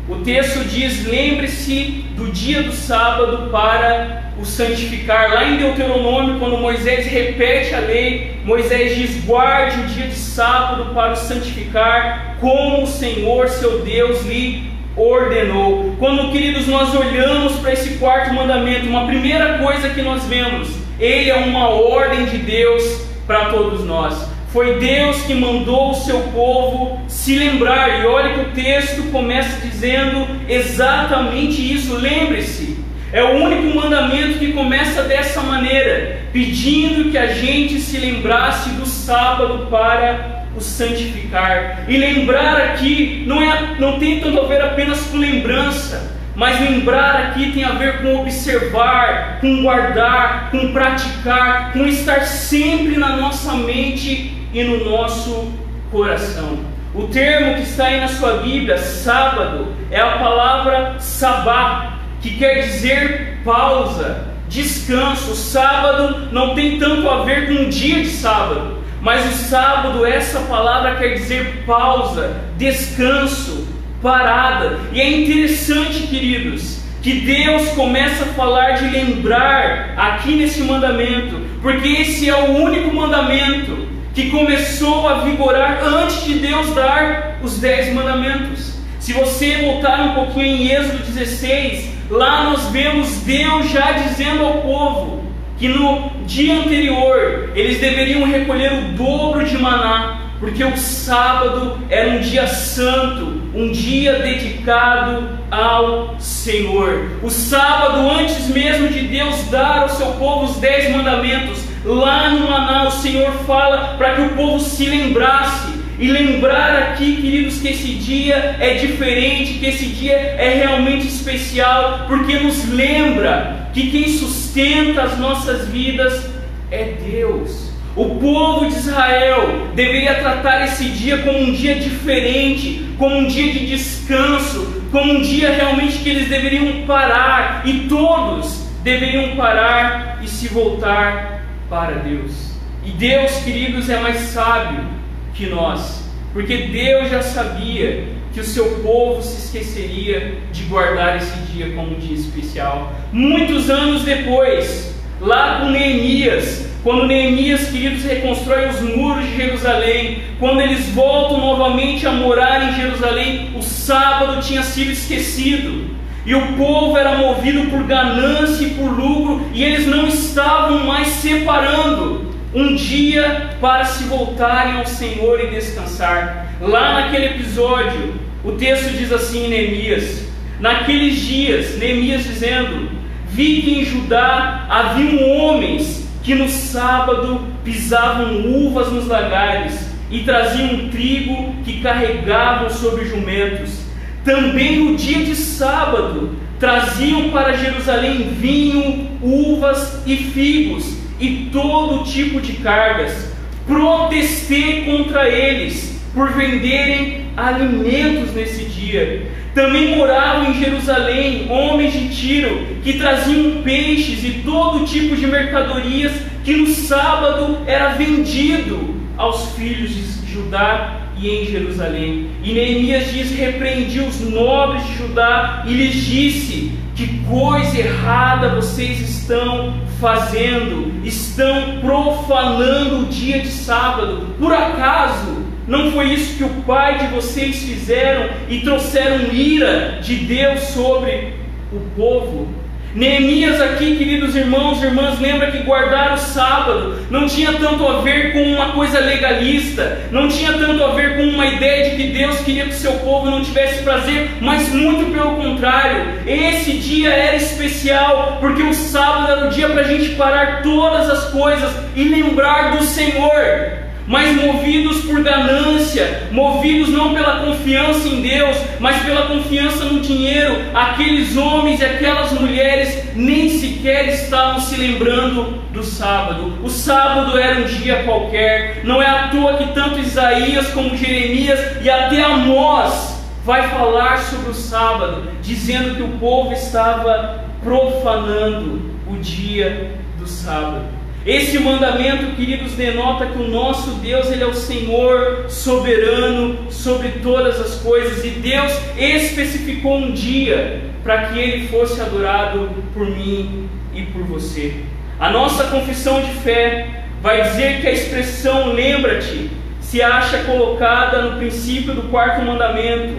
O 0.09 0.15
texto 0.17 0.67
diz: 0.67 1.05
Lembre-se 1.05 2.05
do 2.15 2.31
dia 2.31 2.63
do 2.63 2.73
sábado 2.73 3.49
para 3.49 4.31
o 4.39 4.45
santificar. 4.45 5.33
Lá 5.33 5.47
em 5.47 5.57
Deuteronômio, 5.57 6.39
quando 6.39 6.57
Moisés 6.57 7.05
repete 7.05 7.73
a 7.75 7.79
lei, 7.79 8.37
Moisés 8.43 8.95
diz: 8.95 9.23
Guarde 9.23 9.79
o 9.79 9.85
dia 9.85 10.07
de 10.07 10.15
sábado 10.15 10.93
para 10.93 11.13
o 11.13 11.15
santificar, 11.15 12.37
como 12.41 12.83
o 12.83 12.87
Senhor 12.87 13.47
seu 13.47 13.83
Deus 13.83 14.25
lhe 14.25 14.70
ordenou. 15.01 15.95
Quando, 15.97 16.31
queridos, 16.31 16.67
nós 16.67 16.93
olhamos 16.93 17.53
para 17.53 17.73
esse 17.73 17.97
quarto 17.97 18.33
mandamento, 18.33 18.87
uma 18.87 19.07
primeira 19.07 19.57
coisa 19.57 19.89
que 19.89 20.01
nós 20.01 20.25
vemos, 20.25 20.69
ele 20.99 21.29
é 21.29 21.35
uma 21.35 21.69
ordem 21.69 22.25
de 22.25 22.37
Deus 22.37 22.83
para 23.25 23.45
todos 23.45 23.85
nós. 23.85 24.29
Foi 24.51 24.79
Deus 24.79 25.21
que 25.21 25.33
mandou 25.33 25.91
o 25.91 25.95
seu 25.95 26.19
povo 26.33 26.99
se 27.07 27.37
lembrar, 27.37 28.01
e 28.01 28.05
olha 28.05 28.33
que 28.33 28.39
o 28.41 28.63
texto 28.63 29.09
começa 29.11 29.65
dizendo 29.65 30.27
exatamente 30.49 31.73
isso. 31.73 31.95
Lembre-se, 31.95 32.77
é 33.13 33.23
o 33.23 33.35
único 33.35 33.75
mandamento 33.75 34.39
que 34.39 34.51
começa 34.51 35.03
dessa 35.03 35.41
maneira, 35.41 36.19
pedindo 36.33 37.09
que 37.09 37.17
a 37.17 37.27
gente 37.27 37.79
se 37.79 37.97
lembrasse 37.97 38.71
do 38.71 38.85
sábado 38.85 39.67
para 39.69 40.40
o 40.55 40.61
santificar. 40.61 41.85
E 41.87 41.97
lembrar 41.97 42.57
aqui 42.57 43.23
não, 43.27 43.41
é, 43.41 43.75
não 43.79 43.99
tem 43.99 44.19
tanto 44.19 44.39
a 44.39 44.45
ver 44.45 44.61
apenas 44.61 45.01
com 45.07 45.17
lembrança, 45.17 46.11
mas 46.35 46.59
lembrar 46.59 47.17
aqui 47.17 47.51
tem 47.51 47.63
a 47.63 47.71
ver 47.71 48.01
com 48.01 48.21
observar, 48.21 49.39
com 49.41 49.63
guardar, 49.63 50.49
com 50.51 50.71
praticar, 50.71 51.73
com 51.73 51.85
estar 51.85 52.21
sempre 52.21 52.97
na 52.97 53.17
nossa 53.17 53.53
mente 53.53 54.33
e 54.53 54.63
no 54.63 54.89
nosso 54.89 55.51
coração. 55.91 56.59
O 56.93 57.03
termo 57.07 57.55
que 57.55 57.61
está 57.61 57.85
aí 57.85 58.01
na 58.01 58.07
sua 58.07 58.37
Bíblia, 58.37 58.77
sábado, 58.77 59.73
é 59.89 59.99
a 59.99 60.17
palavra 60.17 60.95
sabá, 60.99 61.99
que 62.21 62.37
quer 62.37 62.63
dizer 62.63 63.39
pausa, 63.45 64.27
descanso. 64.49 65.31
O 65.31 65.35
sábado 65.35 66.27
não 66.33 66.53
tem 66.53 66.77
tanto 66.77 67.09
a 67.09 67.23
ver 67.23 67.47
com 67.47 67.63
um 67.63 67.69
dia 67.69 68.01
de 68.01 68.09
sábado, 68.09 68.80
mas 69.01 69.25
o 69.25 69.35
sábado, 69.45 70.05
essa 70.05 70.39
palavra 70.41 70.95
quer 70.95 71.15
dizer 71.15 71.63
pausa, 71.65 72.39
descanso, 72.55 73.67
parada. 74.01 74.79
E 74.93 75.01
é 75.01 75.09
interessante, 75.09 76.07
queridos, 76.07 76.81
que 77.01 77.21
Deus 77.21 77.69
começa 77.69 78.25
a 78.25 78.33
falar 78.33 78.73
de 78.73 78.89
lembrar 78.89 79.95
aqui 79.97 80.35
nesse 80.35 80.61
mandamento, 80.61 81.35
porque 81.63 81.87
esse 81.87 82.29
é 82.29 82.35
o 82.35 82.57
único 82.57 82.95
mandamento 82.95 83.89
que 84.13 84.29
começou 84.29 85.07
a 85.09 85.19
vigorar 85.19 85.83
antes 85.83 86.23
de 86.23 86.35
Deus 86.35 86.73
dar 86.75 87.39
os 87.41 87.57
dez 87.57 87.91
mandamentos. 87.93 88.75
Se 88.99 89.13
você 89.13 89.63
voltar 89.63 89.99
um 90.01 90.13
pouquinho 90.13 90.45
em 90.45 90.71
Êxodo 90.71 90.99
16, 91.11 91.89
lá 92.07 92.43
nós 92.43 92.67
vemos 92.67 93.09
Deus 93.21 93.71
já 93.71 93.93
dizendo 93.93 94.45
ao 94.45 94.61
povo: 94.61 95.20
que 95.61 95.67
no 95.67 96.09
dia 96.25 96.55
anterior 96.55 97.51
eles 97.55 97.79
deveriam 97.79 98.23
recolher 98.23 98.73
o 98.73 98.81
dobro 98.97 99.45
de 99.45 99.59
maná, 99.59 100.31
porque 100.39 100.63
o 100.63 100.75
sábado 100.75 101.77
era 101.87 102.09
um 102.09 102.19
dia 102.19 102.47
santo, 102.47 103.39
um 103.53 103.71
dia 103.71 104.13
dedicado 104.13 105.29
ao 105.51 106.15
Senhor. 106.19 107.11
O 107.21 107.29
sábado, 107.29 108.09
antes 108.09 108.47
mesmo 108.47 108.87
de 108.87 109.01
Deus 109.01 109.43
dar 109.51 109.83
ao 109.83 109.89
seu 109.89 110.07
povo 110.13 110.45
os 110.45 110.55
dez 110.55 110.89
mandamentos, 110.89 111.59
lá 111.85 112.31
no 112.31 112.49
maná 112.49 112.87
o 112.87 112.91
Senhor 112.91 113.31
fala 113.45 113.93
para 113.99 114.15
que 114.15 114.21
o 114.21 114.29
povo 114.29 114.59
se 114.59 114.85
lembrasse 114.85 115.80
e 116.01 116.07
lembrar 116.07 116.75
aqui, 116.77 117.17
queridos, 117.17 117.61
que 117.61 117.67
esse 117.67 117.89
dia 117.89 118.55
é 118.59 118.73
diferente, 118.73 119.59
que 119.59 119.67
esse 119.67 119.85
dia 119.85 120.15
é 120.15 120.55
realmente 120.55 121.05
especial, 121.05 122.05
porque 122.07 122.39
nos 122.39 122.67
lembra 122.67 123.69
que 123.71 123.91
quem 123.91 124.07
sustenta 124.07 125.03
as 125.03 125.19
nossas 125.19 125.67
vidas 125.67 126.27
é 126.71 126.95
Deus. 127.07 127.69
O 127.95 128.15
povo 128.15 128.67
de 128.67 128.73
Israel 128.73 129.67
deveria 129.75 130.15
tratar 130.15 130.65
esse 130.65 130.85
dia 130.85 131.19
como 131.19 131.37
um 131.37 131.53
dia 131.53 131.75
diferente, 131.75 132.83
como 132.97 133.17
um 133.17 133.27
dia 133.27 133.53
de 133.53 133.67
descanso, 133.67 134.81
como 134.91 135.13
um 135.13 135.21
dia 135.21 135.51
realmente 135.51 135.99
que 135.99 136.09
eles 136.09 136.27
deveriam 136.27 136.83
parar 136.87 137.61
e 137.63 137.81
todos 137.87 138.65
deveriam 138.83 139.35
parar 139.35 140.17
e 140.23 140.27
se 140.27 140.47
voltar 140.47 141.45
para 141.69 141.99
Deus. 141.99 142.55
E 142.83 142.89
Deus, 142.89 143.33
queridos, 143.43 143.87
é 143.87 143.99
mais 143.99 144.17
sábio 144.17 145.00
que 145.41 145.47
nós, 145.47 146.03
porque 146.33 146.55
Deus 146.55 147.09
já 147.09 147.23
sabia 147.23 148.03
que 148.31 148.39
o 148.39 148.43
seu 148.43 148.79
povo 148.83 149.23
se 149.23 149.45
esqueceria 149.45 150.37
de 150.53 150.63
guardar 150.65 151.17
esse 151.17 151.35
dia 151.51 151.71
como 151.71 151.95
um 151.95 151.99
dia 151.99 152.15
especial. 152.15 152.93
Muitos 153.11 153.67
anos 153.67 154.03
depois, 154.03 154.93
lá 155.19 155.59
com 155.59 155.71
Neemias, 155.71 156.69
quando 156.83 157.07
Neemias, 157.07 157.69
queridos, 157.69 158.03
reconstrói 158.03 158.69
os 158.69 158.81
muros 158.81 159.25
de 159.25 159.35
Jerusalém, 159.35 160.21
quando 160.39 160.61
eles 160.61 160.89
voltam 160.89 161.39
novamente 161.39 162.05
a 162.05 162.11
morar 162.11 162.69
em 162.69 162.75
Jerusalém, 162.75 163.49
o 163.57 163.63
sábado 163.63 164.41
tinha 164.43 164.61
sido 164.61 164.91
esquecido. 164.91 165.89
E 166.23 166.35
o 166.35 166.53
povo 166.53 166.95
era 166.95 167.17
movido 167.17 167.67
por 167.71 167.81
ganância 167.83 168.63
e 168.63 168.69
por 168.75 168.91
lucro, 168.91 169.41
e 169.55 169.63
eles 169.63 169.87
não 169.87 170.07
estavam 170.07 170.85
mais 170.85 171.07
separando 171.07 172.30
um 172.53 172.75
dia 172.75 173.51
para 173.61 173.85
se 173.85 174.03
voltarem 174.05 174.79
ao 174.79 174.85
Senhor 174.85 175.39
e 175.39 175.47
descansar. 175.47 176.53
Lá 176.59 177.01
naquele 177.01 177.27
episódio, 177.27 178.13
o 178.43 178.51
texto 178.53 178.91
diz 178.97 179.11
assim 179.11 179.45
em 179.45 179.49
Neemias: 179.49 180.27
Naqueles 180.59 181.19
dias, 181.19 181.77
Neemias 181.77 182.23
dizendo: 182.23 182.89
Vi 183.27 183.61
que 183.61 183.79
em 183.79 183.85
Judá 183.85 184.65
haviam 184.69 185.29
homens 185.29 186.09
que 186.23 186.35
no 186.35 186.49
sábado 186.49 187.47
pisavam 187.63 188.45
uvas 188.45 188.91
nos 188.91 189.07
lagares 189.07 189.89
e 190.11 190.19
traziam 190.19 190.89
trigo 190.89 191.55
que 191.63 191.79
carregavam 191.81 192.69
sobre 192.69 193.05
jumentos. 193.05 193.79
Também 194.25 194.77
no 194.77 194.95
dia 194.97 195.23
de 195.23 195.35
sábado 195.35 196.35
traziam 196.59 197.29
para 197.29 197.53
Jerusalém 197.53 198.35
vinho, 198.39 199.09
uvas 199.21 200.03
e 200.05 200.15
figos 200.15 201.00
e 201.21 201.49
todo 201.51 202.03
tipo 202.03 202.41
de 202.41 202.53
cargas. 202.53 203.31
Protestei 203.65 204.83
contra 204.83 205.29
eles 205.29 206.01
por 206.13 206.31
venderem 206.33 207.27
alimentos 207.37 208.33
nesse 208.33 208.65
dia. 208.65 209.27
Também 209.53 209.95
moravam 209.95 210.49
em 210.49 210.59
Jerusalém 210.59 211.47
homens 211.49 211.93
de 211.93 212.09
Tiro 212.09 212.67
que 212.83 212.93
traziam 212.93 213.61
peixes 213.61 214.23
e 214.23 214.41
todo 214.43 214.85
tipo 214.85 215.15
de 215.15 215.27
mercadorias 215.27 216.11
que 216.43 216.55
no 216.55 216.67
sábado 216.67 217.59
era 217.67 217.89
vendido 217.89 218.95
aos 219.17 219.53
filhos 219.55 219.91
de 219.93 220.33
Judá 220.33 221.01
e 221.21 221.29
em 221.29 221.45
Jerusalém. 221.45 222.27
E 222.43 222.53
Neemias 222.53 223.11
diz: 223.11 223.31
repreendi 223.37 223.99
os 223.99 224.21
nobres 224.21 224.85
de 224.87 224.97
Judá 224.97 225.63
e 225.67 225.73
lhes 225.73 225.93
disse: 225.93 226.71
que 226.95 227.19
coisa 227.25 227.79
errada 227.79 228.55
vocês 228.55 228.99
estão 228.99 229.73
fazendo, 229.99 231.05
estão 231.05 231.79
profanando 231.79 232.99
o 232.99 233.05
dia 233.05 233.39
de 233.39 233.47
sábado. 233.47 234.35
Por 234.37 234.53
acaso 234.53 235.45
não 235.67 235.91
foi 235.91 236.13
isso 236.13 236.37
que 236.37 236.43
o 236.43 236.61
pai 236.63 236.97
de 236.97 237.07
vocês 237.07 237.63
fizeram 237.63 238.29
e 238.49 238.59
trouxeram 238.61 239.31
ira 239.31 239.99
de 240.01 240.15
Deus 240.15 240.59
sobre 240.61 241.33
o 241.71 241.79
povo? 241.95 242.60
Neemias 242.93 243.61
aqui, 243.61 243.95
queridos 243.95 244.35
irmãos 244.35 244.81
e 244.81 244.85
irmãs, 244.85 245.17
lembra 245.17 245.49
que 245.49 245.59
guardar 245.59 246.13
o 246.13 246.17
sábado 246.17 246.97
não 247.09 247.25
tinha 247.25 247.53
tanto 247.53 247.87
a 247.87 248.01
ver 248.01 248.33
com 248.33 248.43
uma 248.43 248.71
coisa 248.73 248.99
legalista, 248.99 249.99
não 250.11 250.27
tinha 250.27 250.51
tanto 250.53 250.83
a 250.83 250.93
ver 250.93 251.15
com 251.15 251.23
uma 251.23 251.45
ideia 251.45 251.89
de 251.89 251.95
que 251.95 252.09
Deus 252.09 252.39
queria 252.41 252.65
que 252.65 252.71
o 252.71 252.73
seu 252.73 252.91
povo 252.95 253.31
não 253.31 253.41
tivesse 253.41 253.81
prazer, 253.83 254.31
mas 254.41 254.67
muito 254.73 255.09
pelo 255.13 255.37
contrário, 255.37 256.19
esse 256.27 256.73
dia 256.73 257.11
era 257.11 257.37
especial, 257.37 258.37
porque 258.41 258.61
o 258.61 258.73
sábado 258.73 259.31
era 259.31 259.47
o 259.47 259.49
dia 259.49 259.69
para 259.69 259.81
a 259.81 259.87
gente 259.87 260.15
parar 260.15 260.61
todas 260.61 261.09
as 261.09 261.31
coisas 261.31 261.71
e 261.95 262.03
lembrar 262.03 262.75
do 262.75 262.83
Senhor 262.83 263.90
mas 264.07 264.35
movidos 264.35 265.05
por 265.05 265.21
ganância, 265.21 266.27
movidos 266.31 266.89
não 266.89 267.13
pela 267.13 267.45
confiança 267.45 268.07
em 268.07 268.21
Deus, 268.21 268.57
mas 268.79 269.01
pela 269.03 269.27
confiança 269.27 269.85
no 269.85 269.99
dinheiro, 269.99 270.55
aqueles 270.73 271.37
homens 271.37 271.79
e 271.79 271.85
aquelas 271.85 272.31
mulheres 272.33 273.15
nem 273.15 273.49
sequer 273.49 274.09
estavam 274.09 274.59
se 274.59 274.75
lembrando 274.75 275.61
do 275.71 275.83
sábado. 275.83 276.57
O 276.63 276.69
sábado 276.69 277.37
era 277.37 277.59
um 277.59 277.65
dia 277.65 278.03
qualquer, 278.03 278.81
não 278.83 279.01
é 279.01 279.07
à 279.07 279.27
toa 279.29 279.57
que 279.57 279.73
tanto 279.73 279.99
Isaías 279.99 280.67
como 280.69 280.95
Jeremias 280.97 281.59
e 281.81 281.89
até 281.89 282.23
Amós 282.23 283.21
vai 283.43 283.69
falar 283.69 284.19
sobre 284.19 284.51
o 284.51 284.53
sábado, 284.53 285.23
dizendo 285.41 285.95
que 285.95 286.03
o 286.03 286.19
povo 286.19 286.53
estava 286.53 287.45
profanando 287.63 288.91
o 289.07 289.17
dia 289.17 289.95
do 290.17 290.27
sábado. 290.27 291.00
Esse 291.25 291.59
mandamento, 291.59 292.35
queridos, 292.35 292.73
denota 292.73 293.27
que 293.27 293.37
o 293.37 293.47
nosso 293.47 293.91
Deus, 293.95 294.31
ele 294.31 294.43
é 294.43 294.47
o 294.47 294.55
Senhor 294.55 295.45
soberano 295.49 296.71
sobre 296.71 297.09
todas 297.21 297.61
as 297.61 297.75
coisas 297.75 298.25
e 298.25 298.29
Deus 298.29 298.71
especificou 298.97 299.97
um 299.97 300.11
dia 300.13 300.81
para 301.03 301.27
que 301.27 301.39
ele 301.39 301.67
fosse 301.67 302.01
adorado 302.01 302.71
por 302.91 303.05
mim 303.05 303.69
e 303.93 304.01
por 304.03 304.23
você. 304.23 304.77
A 305.19 305.29
nossa 305.29 305.65
confissão 305.65 306.21
de 306.21 306.31
fé 306.39 307.03
vai 307.21 307.43
dizer 307.43 307.81
que 307.81 307.87
a 307.87 307.91
expressão 307.91 308.73
lembra-te 308.73 309.51
se 309.79 310.01
acha 310.01 310.39
colocada 310.45 311.21
no 311.21 311.37
princípio 311.37 311.93
do 311.93 312.03
quarto 312.03 312.43
mandamento. 312.43 313.13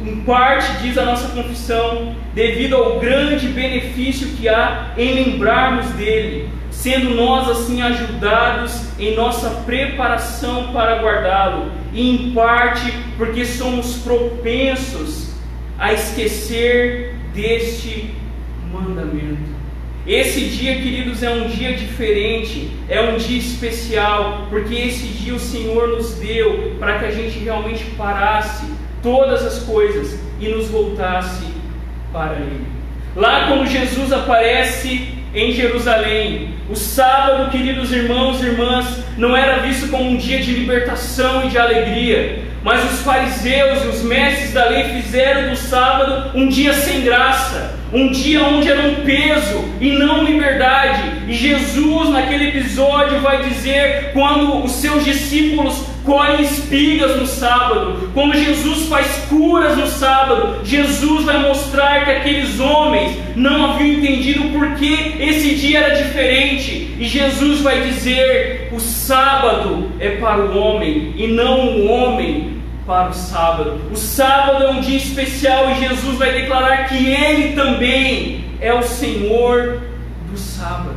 Em 0.00 0.16
parte, 0.22 0.82
diz 0.82 0.96
a 0.98 1.04
nossa 1.04 1.28
confissão, 1.28 2.14
devido 2.34 2.76
ao 2.76 2.98
grande 2.98 3.48
benefício 3.48 4.28
que 4.28 4.48
há 4.48 4.92
em 4.96 5.14
lembrarmos 5.14 5.86
dele 5.90 6.48
sendo 6.72 7.14
nós 7.14 7.48
assim 7.48 7.80
ajudados 7.82 8.98
em 8.98 9.14
nossa 9.14 9.50
preparação 9.66 10.72
para 10.72 11.00
guardá-lo, 11.00 11.70
e 11.92 12.10
em 12.10 12.32
parte 12.32 12.92
porque 13.16 13.44
somos 13.44 13.98
propensos 13.98 15.30
a 15.78 15.92
esquecer 15.92 17.14
deste 17.34 18.10
mandamento. 18.72 19.52
Esse 20.04 20.46
dia, 20.46 20.74
queridos, 20.74 21.22
é 21.22 21.30
um 21.30 21.46
dia 21.46 21.74
diferente, 21.74 22.68
é 22.88 23.00
um 23.00 23.16
dia 23.16 23.38
especial, 23.38 24.48
porque 24.50 24.74
esse 24.74 25.06
dia 25.06 25.34
o 25.34 25.38
Senhor 25.38 25.86
nos 25.88 26.14
deu 26.14 26.74
para 26.80 26.98
que 26.98 27.04
a 27.04 27.10
gente 27.12 27.38
realmente 27.38 27.84
parasse 27.96 28.66
todas 29.02 29.44
as 29.44 29.58
coisas 29.60 30.18
e 30.40 30.48
nos 30.48 30.68
voltasse 30.68 31.46
para 32.12 32.34
Ele. 32.34 32.66
Lá, 33.14 33.48
quando 33.48 33.66
Jesus 33.66 34.12
aparece 34.12 35.22
em 35.34 35.52
Jerusalém. 35.52 36.54
O 36.68 36.76
sábado, 36.76 37.50
queridos 37.50 37.92
irmãos 37.92 38.42
e 38.42 38.46
irmãs, 38.46 38.86
não 39.16 39.36
era 39.36 39.62
visto 39.62 39.88
como 39.88 40.10
um 40.10 40.16
dia 40.16 40.40
de 40.40 40.52
libertação 40.52 41.44
e 41.44 41.48
de 41.48 41.58
alegria, 41.58 42.42
mas 42.62 42.84
os 42.84 43.00
fariseus 43.00 43.84
e 43.84 43.88
os 43.88 44.02
mestres 44.02 44.52
da 44.52 44.66
lei 44.66 44.84
fizeram 44.84 45.50
do 45.50 45.56
sábado 45.56 46.30
um 46.34 46.48
dia 46.48 46.72
sem 46.72 47.02
graça, 47.02 47.74
um 47.92 48.10
dia 48.10 48.42
onde 48.42 48.70
era 48.70 48.82
um 48.82 48.96
peso 49.04 49.64
e 49.80 49.90
não 49.90 50.22
liberdade. 50.22 51.02
E 51.28 51.34
Jesus, 51.34 52.10
naquele 52.10 52.48
episódio, 52.48 53.20
vai 53.20 53.42
dizer 53.42 54.10
quando 54.12 54.64
os 54.64 54.72
seus 54.72 55.04
discípulos 55.04 55.91
colhem 56.04 56.42
espigas 56.42 57.16
no 57.16 57.26
sábado, 57.26 58.10
quando 58.14 58.36
Jesus 58.36 58.88
faz 58.88 59.06
curas 59.28 59.76
no 59.76 59.86
sábado, 59.86 60.64
Jesus 60.64 61.24
vai 61.24 61.38
mostrar 61.38 62.04
que 62.04 62.10
aqueles 62.10 62.60
homens 62.60 63.16
não 63.36 63.72
haviam 63.72 63.98
entendido 63.98 64.50
por 64.50 64.74
que 64.74 65.16
esse 65.20 65.54
dia 65.54 65.80
era 65.80 66.02
diferente, 66.02 66.94
e 66.98 67.04
Jesus 67.04 67.60
vai 67.60 67.82
dizer: 67.82 68.68
o 68.72 68.80
sábado 68.80 69.90
é 69.98 70.10
para 70.16 70.44
o 70.44 70.58
homem 70.58 71.14
e 71.16 71.26
não 71.28 71.76
o 71.76 71.86
homem 71.86 72.62
para 72.86 73.10
o 73.10 73.14
sábado. 73.14 73.80
O 73.90 73.96
sábado 73.96 74.64
é 74.64 74.70
um 74.70 74.80
dia 74.80 74.96
especial 74.96 75.70
e 75.70 75.86
Jesus 75.86 76.18
vai 76.18 76.32
declarar 76.32 76.88
que 76.88 77.06
Ele 77.06 77.54
também 77.54 78.44
é 78.60 78.74
o 78.74 78.82
Senhor 78.82 79.80
do 80.30 80.36
sábado. 80.36 80.96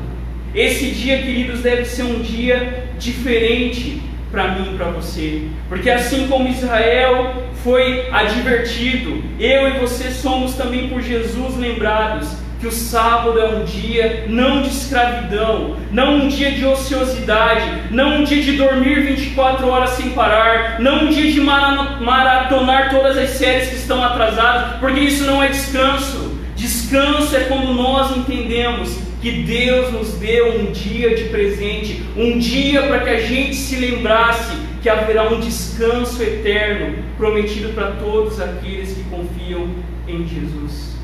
Esse 0.54 0.92
dia, 0.92 1.18
queridos, 1.18 1.62
deve 1.62 1.86
ser 1.86 2.04
um 2.04 2.22
dia 2.22 2.88
diferente 2.98 4.02
para 4.36 4.50
mim 4.50 4.74
e 4.74 4.78
para 4.78 4.88
você, 4.88 5.48
porque 5.70 5.90
assim 5.90 6.28
como 6.28 6.50
Israel 6.50 7.46
foi 7.64 8.10
advertido, 8.12 9.24
eu 9.40 9.70
e 9.70 9.80
você 9.80 10.12
somos 10.12 10.56
também 10.56 10.90
por 10.90 11.02
Jesus 11.02 11.56
lembrados 11.56 12.28
que 12.60 12.68
o 12.68 12.72
sábado 12.72 13.40
é 13.40 13.46
um 13.46 13.64
dia 13.64 14.26
não 14.28 14.62
de 14.62 14.68
escravidão, 14.68 15.78
não 15.90 16.16
um 16.16 16.28
dia 16.28 16.52
de 16.52 16.66
ociosidade, 16.66 17.84
não 17.92 18.18
um 18.18 18.24
dia 18.26 18.42
de 18.42 18.58
dormir 18.58 19.04
24 19.04 19.68
horas 19.70 19.92
sem 19.92 20.10
parar, 20.10 20.82
não 20.82 21.06
um 21.06 21.10
dia 21.10 21.32
de 21.32 21.40
maratonar 21.40 22.90
todas 22.90 23.18
as 23.18 23.30
séries 23.30 23.70
que 23.70 23.76
estão 23.76 24.04
atrasadas, 24.04 24.80
porque 24.82 25.00
isso 25.00 25.24
não 25.24 25.42
é 25.42 25.48
descanso. 25.48 26.38
Descanso 26.58 27.36
é 27.38 27.42
quando 27.42 27.74
nós 27.74 28.18
entendemos 28.18 29.00
que 29.26 29.32
Deus 29.42 29.92
nos 29.92 30.14
deu 30.20 30.60
um 30.60 30.72
dia 30.72 31.16
de 31.16 31.24
presente, 31.30 32.04
um 32.16 32.38
dia 32.38 32.84
para 32.84 33.00
que 33.00 33.10
a 33.10 33.20
gente 33.22 33.56
se 33.56 33.76
lembrasse 33.76 34.56
que 34.84 34.88
haverá 34.88 35.28
um 35.30 35.40
descanso 35.40 36.22
eterno 36.22 37.00
prometido 37.18 37.70
para 37.70 37.94
todos 37.94 38.40
aqueles 38.40 38.94
que 38.94 39.04
confiam 39.06 39.68
em 40.08 40.28
Jesus. 40.28 40.96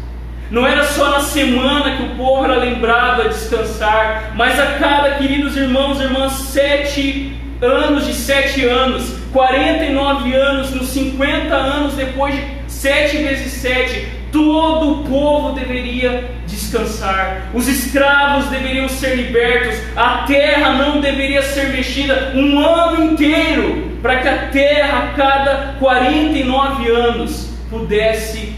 Não 0.51 0.67
era 0.67 0.83
só 0.83 1.09
na 1.09 1.21
semana 1.21 1.97
que 1.97 2.03
o 2.03 2.15
povo 2.15 2.45
era 2.45 2.57
lembrado 2.57 3.23
a 3.23 3.27
descansar, 3.27 4.33
mas 4.35 4.59
a 4.59 4.73
cada, 4.77 5.15
queridos 5.15 5.57
irmãos 5.57 5.99
e 5.99 6.03
irmãs, 6.03 6.33
sete 6.33 7.35
anos 7.59 8.05
de 8.05 8.13
sete 8.13 8.63
anos, 8.67 9.15
49 9.33 10.31
anos, 10.35 10.69
nos 10.75 10.89
50 10.89 11.55
anos 11.55 11.95
depois 11.95 12.35
de 12.35 12.43
sete 12.67 13.17
vezes 13.17 13.51
sete, 13.53 14.07
todo 14.31 14.91
o 14.91 15.03
povo 15.05 15.53
deveria 15.53 16.29
descansar, 16.71 17.49
os 17.53 17.67
escravos 17.67 18.49
deveriam 18.49 18.87
ser 18.87 19.15
libertos, 19.15 19.77
a 19.95 20.19
terra 20.19 20.73
não 20.73 21.01
deveria 21.01 21.41
ser 21.41 21.69
mexida 21.69 22.31
um 22.33 22.57
ano 22.59 23.11
inteiro, 23.11 23.91
para 24.01 24.21
que 24.21 24.27
a 24.27 24.47
terra 24.47 24.97
a 24.99 25.07
cada 25.13 25.75
49 25.77 26.89
anos 26.89 27.49
pudesse 27.69 28.53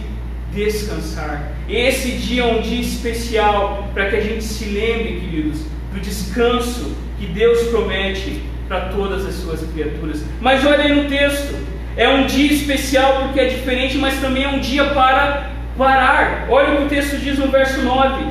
descansar. 0.53 1.51
Esse 1.67 2.12
dia 2.12 2.43
é 2.43 2.46
um 2.46 2.62
dia 2.62 2.82
especial 2.82 3.89
para 3.93 4.10
que 4.10 4.15
a 4.15 4.22
gente 4.22 4.43
se 4.43 4.65
lembre, 4.65 5.20
queridos, 5.20 5.62
do 5.91 6.00
descanso 6.00 6.96
que 7.20 7.25
Deus 7.25 7.67
promete 7.70 8.43
para 8.67 8.82
todas 8.82 9.25
as 9.25 9.36
suas 9.36 9.62
criaturas. 9.72 10.24
Mas 10.39 10.65
olha 10.65 10.84
aí 10.84 10.93
no 10.93 11.10
texto, 11.10 11.55
é 11.96 12.08
um 12.10 12.25
dia 12.25 12.51
especial 12.51 13.24
porque 13.24 13.39
é 13.39 13.46
diferente, 13.46 13.98
mas 13.98 14.20
também 14.20 14.43
é 14.43 14.50
um 14.50 14.60
dia 14.60 14.86
para 14.86 15.52
parar. 15.77 16.48
Olha 16.50 16.74
o 16.74 16.77
que 16.77 16.84
o 16.84 16.89
texto 16.89 17.18
diz 17.18 17.38
no 17.38 17.48
verso 17.48 17.82
9: 17.82 18.25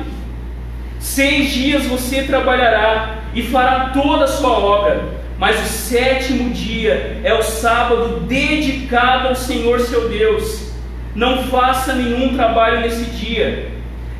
Seis 0.99 1.51
dias 1.51 1.85
você 1.85 2.23
trabalhará 2.23 3.17
e 3.33 3.43
fará 3.43 3.89
toda 3.93 4.25
a 4.25 4.27
sua 4.27 4.51
obra, 4.51 5.03
mas 5.37 5.59
o 5.59 5.65
sétimo 5.65 6.51
dia 6.51 7.19
é 7.23 7.33
o 7.33 7.43
sábado 7.43 8.21
dedicado 8.21 9.29
ao 9.29 9.35
Senhor 9.35 9.79
seu 9.81 10.09
Deus. 10.09 10.71
Não 11.15 11.43
faça 11.43 11.93
nenhum 11.93 12.35
trabalho 12.35 12.81
nesse 12.81 13.05
dia. 13.05 13.71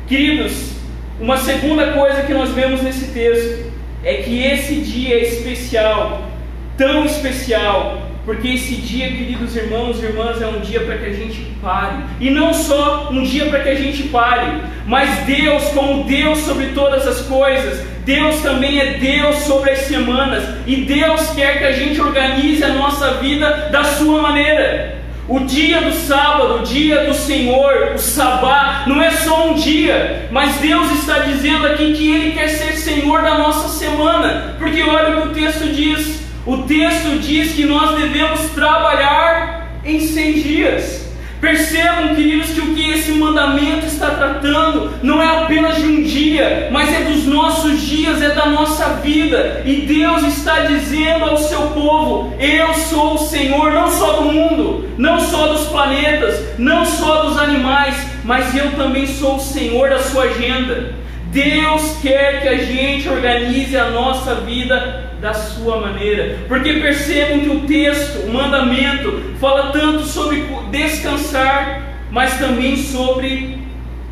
Queridos, 0.06 0.74
uma 1.18 1.36
segunda 1.36 1.92
coisa 1.92 2.22
que 2.22 2.34
nós 2.34 2.50
vemos 2.50 2.82
nesse 2.82 3.12
texto 3.12 3.72
é 4.04 4.14
que 4.14 4.44
esse 4.44 4.76
dia 4.76 5.16
é 5.16 5.22
especial, 5.22 6.28
tão 6.76 7.04
especial, 7.04 8.03
porque 8.24 8.48
esse 8.48 8.76
dia, 8.76 9.08
queridos 9.08 9.54
irmãos 9.54 10.02
e 10.02 10.06
irmãs, 10.06 10.40
é 10.40 10.46
um 10.46 10.60
dia 10.60 10.80
para 10.80 10.96
que 10.96 11.04
a 11.06 11.12
gente 11.12 11.42
pare. 11.60 12.04
E 12.18 12.30
não 12.30 12.54
só 12.54 13.10
um 13.10 13.22
dia 13.22 13.46
para 13.46 13.60
que 13.60 13.68
a 13.68 13.74
gente 13.74 14.04
pare, 14.04 14.62
mas 14.86 15.10
Deus, 15.26 15.64
como 15.74 16.04
Deus 16.04 16.38
sobre 16.38 16.68
todas 16.68 17.06
as 17.06 17.20
coisas, 17.22 17.84
Deus 18.04 18.40
também 18.40 18.80
é 18.80 18.94
Deus 18.94 19.36
sobre 19.40 19.70
as 19.70 19.80
semanas. 19.80 20.42
E 20.66 20.76
Deus 20.76 21.30
quer 21.30 21.58
que 21.58 21.64
a 21.64 21.72
gente 21.72 22.00
organize 22.00 22.64
a 22.64 22.68
nossa 22.68 23.14
vida 23.14 23.68
da 23.70 23.84
sua 23.84 24.22
maneira. 24.22 25.04
O 25.26 25.40
dia 25.40 25.80
do 25.80 25.92
sábado, 25.92 26.56
o 26.56 26.62
dia 26.62 27.04
do 27.04 27.14
Senhor, 27.14 27.92
o 27.94 27.98
sabá, 27.98 28.84
não 28.86 29.02
é 29.02 29.10
só 29.10 29.48
um 29.48 29.54
dia, 29.54 30.28
mas 30.30 30.56
Deus 30.56 30.90
está 30.92 31.20
dizendo 31.20 31.66
aqui 31.66 31.94
que 31.94 32.12
Ele 32.12 32.32
quer 32.32 32.48
ser 32.48 32.74
Senhor 32.74 33.22
da 33.22 33.38
nossa 33.38 33.68
semana, 33.68 34.54
porque 34.58 34.82
olha 34.82 35.16
o 35.16 35.22
que 35.22 35.28
o 35.28 35.32
texto 35.32 35.72
diz: 35.72 36.23
o 36.46 36.58
texto 36.58 37.18
diz 37.20 37.52
que 37.52 37.64
nós 37.64 37.96
devemos 37.98 38.50
trabalhar 38.50 39.78
em 39.84 40.00
seis 40.00 40.42
dias. 40.42 41.04
Percebam, 41.40 42.14
queridos, 42.14 42.50
que 42.50 42.60
o 42.60 42.74
que 42.74 42.90
esse 42.90 43.12
mandamento 43.12 43.84
está 43.84 44.10
tratando 44.10 44.92
não 45.02 45.22
é 45.22 45.42
apenas 45.42 45.76
de 45.76 45.84
um 45.84 46.02
dia, 46.02 46.68
mas 46.72 46.90
é 46.90 47.04
dos 47.04 47.26
nossos 47.26 47.82
dias, 47.82 48.22
é 48.22 48.30
da 48.30 48.46
nossa 48.46 48.94
vida. 49.02 49.62
E 49.64 49.82
Deus 49.82 50.22
está 50.22 50.60
dizendo 50.60 51.24
ao 51.24 51.36
seu 51.36 51.62
povo: 51.68 52.34
Eu 52.38 52.72
sou 52.74 53.14
o 53.14 53.18
Senhor, 53.18 53.72
não 53.72 53.90
só 53.90 54.22
do 54.22 54.32
mundo, 54.32 54.88
não 54.96 55.20
só 55.20 55.48
dos 55.48 55.66
planetas, 55.66 56.42
não 56.58 56.86
só 56.86 57.24
dos 57.24 57.38
animais, 57.38 57.94
mas 58.24 58.54
eu 58.54 58.72
também 58.72 59.06
sou 59.06 59.36
o 59.36 59.40
Senhor 59.40 59.90
da 59.90 59.98
sua 59.98 60.24
agenda. 60.24 61.03
Deus 61.34 61.98
quer 62.00 62.42
que 62.42 62.48
a 62.48 62.56
gente 62.58 63.08
organize 63.08 63.76
a 63.76 63.90
nossa 63.90 64.36
vida 64.36 65.10
da 65.20 65.34
sua 65.34 65.80
maneira, 65.80 66.38
porque 66.46 66.74
percebam 66.74 67.40
que 67.40 67.48
o 67.48 67.60
texto, 67.62 68.28
o 68.28 68.32
mandamento, 68.32 69.34
fala 69.40 69.72
tanto 69.72 70.04
sobre 70.04 70.44
descansar, 70.70 71.82
mas 72.08 72.38
também 72.38 72.76
sobre 72.76 73.58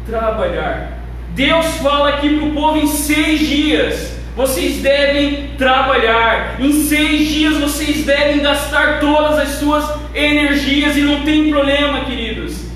trabalhar. 0.05 0.99
Deus 1.29 1.65
fala 1.77 2.09
aqui 2.09 2.29
para 2.29 2.45
o 2.45 2.53
povo 2.55 2.79
em 2.79 2.89
seis 2.89 3.39
dias. 3.39 4.19
Vocês 4.35 4.79
devem 4.79 5.51
trabalhar. 5.57 6.57
Em 6.59 6.73
seis 6.73 7.29
dias 7.29 7.57
vocês 7.57 8.05
devem 8.05 8.41
gastar 8.41 8.99
todas 8.99 9.39
as 9.39 9.49
suas 9.51 9.89
energias 10.13 10.97
e 10.97 11.03
não 11.03 11.23
tem 11.23 11.51
problema, 11.51 12.01
queridos. 12.01 12.67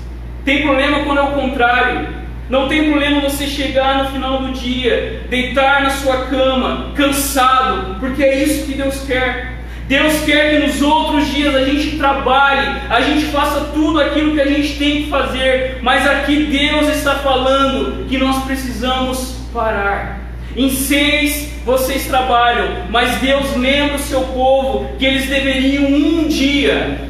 Tem 0.45 0.61
problema 0.61 1.03
quando 1.03 1.17
é 1.17 1.23
o 1.23 1.31
contrário. 1.33 2.16
Não 2.49 2.69
tem 2.69 2.89
problema 2.89 3.21
você 3.21 3.45
chegar 3.45 4.03
no 4.03 4.11
final 4.11 4.41
do 4.41 4.53
dia, 4.53 5.23
deitar 5.29 5.83
na 5.83 5.89
sua 5.89 6.27
cama, 6.27 6.91
cansado, 6.95 7.99
porque 7.99 8.23
é 8.23 8.41
isso 8.43 8.65
que 8.65 8.73
Deus 8.73 9.03
quer. 9.05 9.57
Deus 9.87 10.21
quer 10.25 10.49
que 10.49 10.67
nos 10.67 10.81
outros 10.81 11.27
dias 11.27 11.55
a 11.55 11.65
gente 11.65 11.97
trabalhe, 11.97 12.81
a 12.89 13.01
gente 13.01 13.25
faça 13.27 13.71
tudo 13.73 13.99
aquilo 13.99 14.33
que 14.33 14.41
a 14.41 14.47
gente 14.47 14.77
tem 14.77 15.03
que 15.03 15.09
fazer, 15.09 15.79
mas 15.81 16.05
aqui 16.05 16.43
Deus 16.45 16.89
está 16.95 17.15
falando 17.15 18.05
que 18.07 18.17
nós 18.17 18.43
precisamos 18.43 19.35
parar. 19.53 20.19
Em 20.55 20.69
seis 20.69 21.53
vocês 21.65 22.05
trabalham, 22.07 22.85
mas 22.89 23.15
Deus 23.17 23.55
lembra 23.55 23.95
o 23.95 23.99
seu 23.99 24.21
povo 24.21 24.89
que 24.97 25.05
eles 25.05 25.27
deveriam 25.27 25.85
um 25.85 26.27
dia 26.27 27.07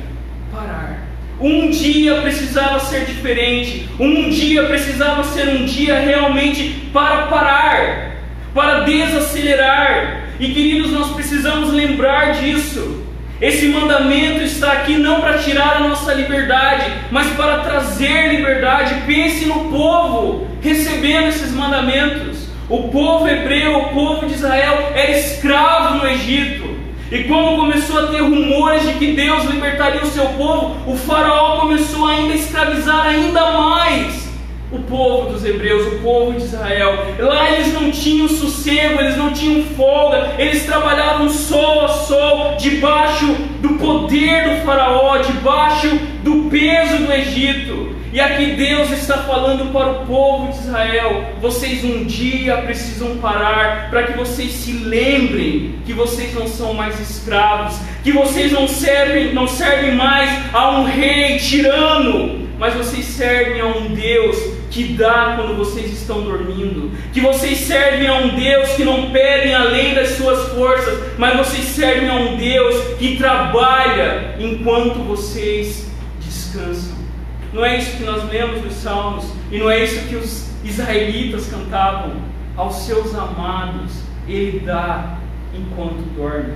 um 1.40 1.70
dia 1.70 2.16
precisava 2.22 2.80
ser 2.80 3.06
diferente, 3.06 3.88
um 4.00 4.30
dia 4.30 4.64
precisava 4.64 5.24
ser 5.24 5.50
um 5.50 5.66
dia 5.66 6.00
realmente 6.00 6.90
para 6.92 7.28
parar, 7.28 8.16
para 8.54 8.80
desacelerar. 8.82 10.24
E 10.40 10.50
queridos, 10.50 10.92
nós 10.92 11.12
precisamos 11.12 11.72
lembrar 11.72 12.34
disso. 12.34 13.04
Esse 13.40 13.68
mandamento 13.68 14.42
está 14.42 14.72
aqui 14.72 14.98
não 14.98 15.22
para 15.22 15.38
tirar 15.38 15.78
a 15.78 15.80
nossa 15.82 16.12
liberdade, 16.12 16.92
mas 17.12 17.28
para 17.36 17.60
trazer 17.60 18.36
liberdade. 18.36 18.96
Pense 19.06 19.46
no 19.46 19.66
povo 19.66 20.48
recebendo 20.60 21.28
esses 21.28 21.52
mandamentos. 21.52 22.48
O 22.68 22.90
povo 22.90 23.28
hebreu, 23.28 23.78
o 23.78 23.90
povo 23.90 24.26
de 24.26 24.34
Israel 24.34 24.92
era 24.96 25.12
escravo 25.12 26.00
no 26.00 26.08
Egito. 26.08 26.77
E 27.10 27.24
como 27.24 27.56
começou 27.56 28.00
a 28.00 28.08
ter 28.08 28.22
rumores 28.22 28.84
de 28.84 28.94
que 28.96 29.14
Deus 29.14 29.46
libertaria 29.46 30.02
o 30.02 30.08
seu 30.08 30.26
povo, 30.26 30.76
o 30.86 30.96
faraó 30.96 31.62
começou 31.62 32.06
ainda 32.06 32.34
a 32.34 32.36
escravizar 32.36 33.08
ainda 33.08 33.52
mais 33.52 34.28
o 34.70 34.80
povo 34.80 35.32
dos 35.32 35.46
hebreus, 35.46 35.88
o 35.88 36.00
povo 36.00 36.34
de 36.34 36.44
Israel. 36.44 36.94
Lá 37.18 37.50
eles 37.52 37.74
não 37.74 37.90
tinham 37.90 38.28
sossego, 38.28 39.00
eles 39.00 39.16
não 39.16 39.32
tinham 39.32 39.64
folga, 39.76 40.34
eles 40.38 40.66
trabalhavam 40.66 41.30
sol 41.30 41.86
a 41.86 41.88
sol, 41.88 42.58
debaixo 42.58 43.26
do 43.62 43.76
poder 43.76 44.50
do 44.50 44.66
faraó, 44.66 45.18
debaixo 45.20 45.88
do 46.24 46.50
peso 46.50 47.06
do 47.06 47.14
Egito. 47.14 47.96
E 48.14 48.22
aqui 48.22 48.54
Deus 48.54 48.90
está 48.92 49.18
falando 49.18 49.72
para 49.74 49.92
o 49.92 50.06
povo 50.06 50.52
de 50.52 50.60
Israel: 50.60 51.26
vocês 51.42 51.84
um 51.84 52.06
dia 52.06 52.58
precisam 52.58 53.18
parar 53.18 53.90
para 53.90 54.04
que 54.04 54.18
vocês 54.18 54.52
se 54.52 54.72
lembrem 54.72 55.76
que 55.86 55.92
vocês 55.92 56.34
não 56.34 56.48
são 56.48 56.74
mais 56.74 57.00
escravos, 57.00 57.78
que 58.04 58.12
vocês 58.12 58.52
não 58.52 58.68
servem, 58.68 59.34
não 59.34 59.48
servem 59.48 59.96
mais 59.96 60.30
a 60.54 60.80
um 60.80 60.86
rei 60.86 61.38
tirano, 61.38 62.48
mas 62.58 62.74
vocês 62.74 63.06
servem 63.06 63.60
a 63.60 63.66
um 63.66 63.94
Deus 63.94 64.38
que 64.72 64.84
dá 64.94 65.34
quando 65.36 65.58
vocês 65.58 65.92
estão 65.92 66.22
dormindo, 66.22 66.92
que 67.12 67.20
vocês 67.20 67.58
servem 67.58 68.08
a 68.08 68.16
um 68.16 68.36
Deus 68.36 68.70
que 68.72 68.86
não 68.86 69.12
pedem 69.12 69.54
além 69.54 69.94
das 69.94 70.10
suas 70.10 70.50
forças, 70.54 70.98
mas 71.18 71.38
vocês 71.38 71.66
servem 71.66 72.10
a 72.10 72.14
um 72.14 72.38
Deus 72.38 72.96
que 72.98 73.18
trabalha 73.18 74.36
enquanto 74.40 75.00
vocês 75.00 75.88
descansam. 76.20 77.07
Não 77.54 77.64
é 77.64 77.78
isso 77.78 77.98
que 77.98 78.04
nós 78.04 78.30
lemos 78.30 78.64
nos 78.64 78.74
Salmos, 78.76 79.26
e 79.52 79.58
não 79.58 79.70
é 79.70 79.84
isso 79.84 80.08
que 80.08 80.16
os 80.16 80.52
israelitas 80.64 81.48
cantavam. 81.48 82.16
Aos 82.56 82.76
seus 82.78 83.14
amados 83.14 84.02
Ele 84.28 84.60
dá 84.66 85.18
enquanto 85.54 86.02
dorme. 86.16 86.54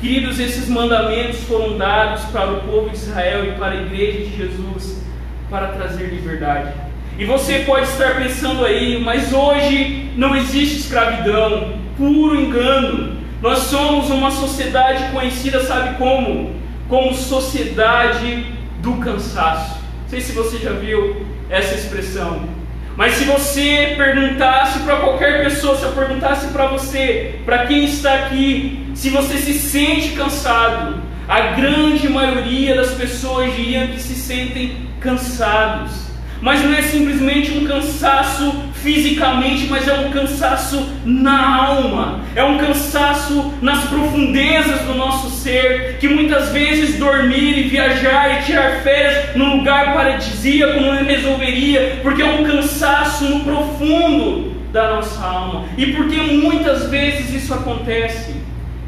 Queridos, 0.00 0.38
esses 0.38 0.68
mandamentos 0.68 1.40
foram 1.40 1.76
dados 1.76 2.22
para 2.26 2.52
o 2.52 2.60
povo 2.60 2.90
de 2.90 2.96
Israel 2.96 3.44
e 3.44 3.58
para 3.58 3.72
a 3.72 3.82
igreja 3.82 4.18
de 4.18 4.36
Jesus 4.36 5.02
para 5.50 5.68
trazer 5.68 6.06
liberdade. 6.06 6.72
E 7.18 7.24
você 7.24 7.60
pode 7.60 7.88
estar 7.88 8.14
pensando 8.14 8.64
aí, 8.64 9.02
mas 9.02 9.32
hoje 9.32 10.12
não 10.14 10.36
existe 10.36 10.78
escravidão, 10.78 11.72
puro 11.96 12.40
engano. 12.40 13.16
Nós 13.42 13.58
somos 13.58 14.08
uma 14.10 14.30
sociedade 14.30 15.10
conhecida, 15.10 15.64
sabe 15.64 15.96
como? 15.96 16.54
Como 16.88 17.12
sociedade 17.12 18.46
do 18.80 18.94
cansaço. 18.98 19.77
Não 20.08 20.12
sei 20.12 20.22
se 20.22 20.32
você 20.32 20.56
já 20.56 20.72
viu 20.72 21.20
essa 21.50 21.74
expressão. 21.74 22.48
Mas 22.96 23.12
se 23.12 23.24
você 23.24 23.92
perguntasse 23.94 24.78
para 24.78 24.96
qualquer 24.96 25.44
pessoa, 25.44 25.76
se 25.76 25.82
eu 25.82 25.92
perguntasse 25.92 26.46
para 26.46 26.66
você, 26.66 27.34
para 27.44 27.66
quem 27.66 27.84
está 27.84 28.14
aqui, 28.14 28.86
se 28.94 29.10
você 29.10 29.36
se 29.36 29.52
sente 29.52 30.12
cansado, 30.12 31.02
a 31.28 31.48
grande 31.48 32.08
maioria 32.08 32.74
das 32.74 32.92
pessoas 32.92 33.54
diriam 33.54 33.88
que 33.88 34.00
se 34.00 34.14
sentem 34.14 34.88
cansados. 34.98 35.92
Mas 36.40 36.62
não 36.62 36.72
é 36.72 36.80
simplesmente 36.80 37.50
um 37.52 37.66
cansaço 37.66 38.64
fisicamente, 38.82 39.66
mas 39.68 39.86
é 39.86 39.94
um 39.94 40.10
cansaço 40.10 40.88
na 41.04 41.56
alma, 41.64 42.20
é 42.34 42.42
um 42.42 42.58
cansaço 42.58 43.54
nas 43.60 43.84
profundezas 43.84 44.80
do 44.82 44.94
nosso 44.94 45.30
ser, 45.30 45.98
que 45.98 46.08
muitas 46.08 46.50
vezes 46.50 46.98
dormir 46.98 47.58
e 47.58 47.68
viajar 47.68 48.40
e 48.40 48.44
tirar 48.44 48.82
férias 48.82 49.36
num 49.36 49.58
lugar 49.58 49.94
paradisíaco 49.94 50.80
não 50.80 51.04
resolveria, 51.04 52.00
porque 52.02 52.22
é 52.22 52.26
um 52.26 52.44
cansaço 52.44 53.24
no 53.24 53.40
profundo 53.40 54.56
da 54.72 54.94
nossa 54.94 55.24
alma. 55.24 55.64
E 55.76 55.92
porque 55.92 56.16
muitas 56.16 56.88
vezes 56.90 57.32
isso 57.32 57.54
acontece? 57.54 58.34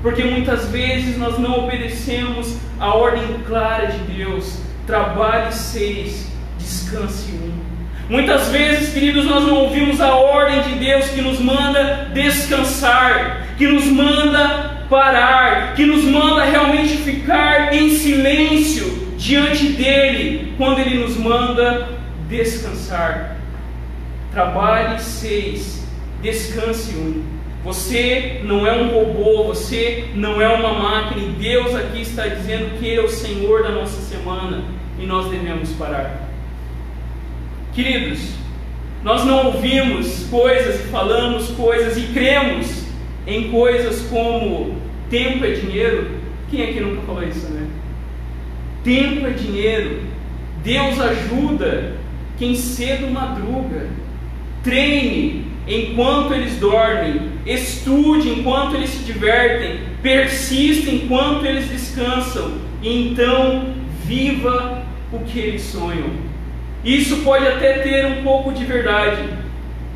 Porque 0.03 0.25
muitas 0.25 0.69
vezes 0.69 1.19
nós 1.19 1.39
não 1.39 1.65
obedecemos 1.65 2.57
a 2.79 2.95
ordem 2.95 3.23
clara 3.47 3.87
de 3.87 3.99
Deus. 4.15 4.61
Trabalhe 4.87 5.53
seis 5.53 6.31
descanse 6.61 7.33
um. 7.33 7.70
Muitas 8.11 8.49
vezes, 8.49 8.93
queridos, 8.93 9.25
nós 9.25 9.45
não 9.45 9.55
ouvimos 9.55 10.01
a 10.01 10.13
ordem 10.17 10.63
de 10.63 10.81
Deus 10.81 11.11
que 11.11 11.23
nos 11.23 11.39
manda 11.39 12.09
descansar, 12.13 13.55
que 13.57 13.69
nos 13.69 13.85
manda 13.85 14.85
parar, 14.91 15.77
que 15.77 15.87
nos 15.87 16.03
manda 16.03 16.43
realmente 16.43 16.97
ficar 16.97 17.73
em 17.73 17.91
silêncio 17.91 19.15
diante 19.17 19.65
dele, 19.75 20.55
quando 20.59 20.81
ele 20.81 20.99
nos 20.99 21.17
manda 21.17 21.87
descansar. 22.29 23.37
Trabalhe 24.33 24.99
seis, 24.99 25.87
descanse 26.21 26.97
um. 26.97 27.23
Você 27.63 28.41
não 28.43 28.67
é 28.67 28.73
um 28.73 28.89
robô, 28.89 29.45
você 29.45 30.07
não 30.17 30.43
é 30.43 30.49
uma 30.49 30.73
máquina, 30.73 31.33
Deus 31.39 31.77
aqui 31.77 32.01
está 32.01 32.27
dizendo 32.27 32.77
que 32.77 32.87
Ele 32.87 33.03
é 33.03 33.05
o 33.05 33.09
Senhor 33.09 33.63
da 33.63 33.71
nossa 33.71 34.01
semana 34.01 34.65
e 34.99 35.07
nós 35.07 35.31
devemos 35.31 35.71
parar. 35.75 36.30
Queridos, 37.75 38.19
nós 39.05 39.25
não 39.25 39.47
ouvimos 39.47 40.27
coisas 40.29 40.81
e 40.81 40.89
falamos 40.89 41.49
coisas 41.51 41.97
e 41.97 42.13
cremos 42.13 42.85
em 43.27 43.51
coisas 43.51 44.03
como 44.11 44.77
tempo 45.09 45.45
é 45.45 45.53
dinheiro. 45.53 46.11
Quem 46.51 46.63
aqui 46.65 46.81
nunca 46.81 47.03
falou 47.03 47.23
isso, 47.23 47.49
né? 47.53 47.67
Tempo 48.83 49.27
é 49.27 49.31
dinheiro. 49.31 50.03
Deus 50.65 51.01
ajuda 51.01 51.97
quem 52.39 52.55
cedo 52.57 53.11
madruga. 53.11 53.87
Treine 54.65 55.47
enquanto 55.67 56.35
eles 56.35 56.57
dormem. 56.57 57.31
Estude 57.47 58.29
enquanto 58.31 58.75
eles 58.75 58.91
se 58.91 59.05
divertem. 59.05 59.81
Persista 60.03 60.91
enquanto 60.91 61.47
eles 61.47 61.69
descansam. 61.69 62.59
E 62.83 63.11
então 63.11 63.75
viva 64.05 64.83
o 65.13 65.21
que 65.21 65.39
eles 65.39 65.63
sonham. 65.63 66.30
Isso 66.85 67.19
pode 67.19 67.47
até 67.47 67.81
ter 67.81 68.07
um 68.07 68.23
pouco 68.23 68.53
de 68.53 68.65
verdade, 68.65 69.29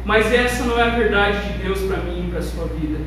mas 0.04 0.30
essa 0.32 0.64
não 0.64 0.78
é 0.78 0.82
a 0.82 0.90
verdade 0.90 1.38
de 1.48 1.62
Deus 1.64 1.80
para 1.80 1.96
mim 1.98 2.26
e 2.26 2.30
para 2.30 2.40
a 2.40 2.42
sua 2.42 2.66
vida. 2.66 2.98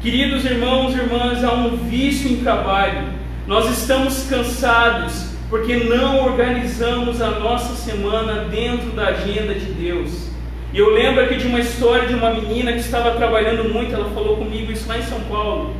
Queridos 0.00 0.44
irmãos 0.44 0.94
e 0.94 0.98
irmãs, 0.98 1.42
há 1.42 1.52
um 1.52 1.76
vício 1.88 2.30
em 2.30 2.36
trabalho. 2.36 3.08
Nós 3.48 3.68
estamos 3.76 4.28
cansados 4.30 5.30
porque 5.50 5.74
não 5.74 6.24
organizamos 6.24 7.20
a 7.20 7.30
nossa 7.30 7.74
semana 7.74 8.44
dentro 8.44 8.90
da 8.90 9.08
agenda 9.08 9.54
de 9.54 9.72
Deus. 9.72 10.28
E 10.72 10.78
eu 10.78 10.92
lembro 10.94 11.24
aqui 11.24 11.36
de 11.36 11.48
uma 11.48 11.58
história 11.58 12.06
de 12.06 12.14
uma 12.14 12.30
menina 12.30 12.72
que 12.72 12.80
estava 12.80 13.12
trabalhando 13.12 13.72
muito, 13.72 13.92
ela 13.92 14.10
falou 14.10 14.36
comigo 14.36 14.70
isso 14.70 14.88
lá 14.88 14.98
em 14.98 15.02
São 15.02 15.20
Paulo. 15.22 15.74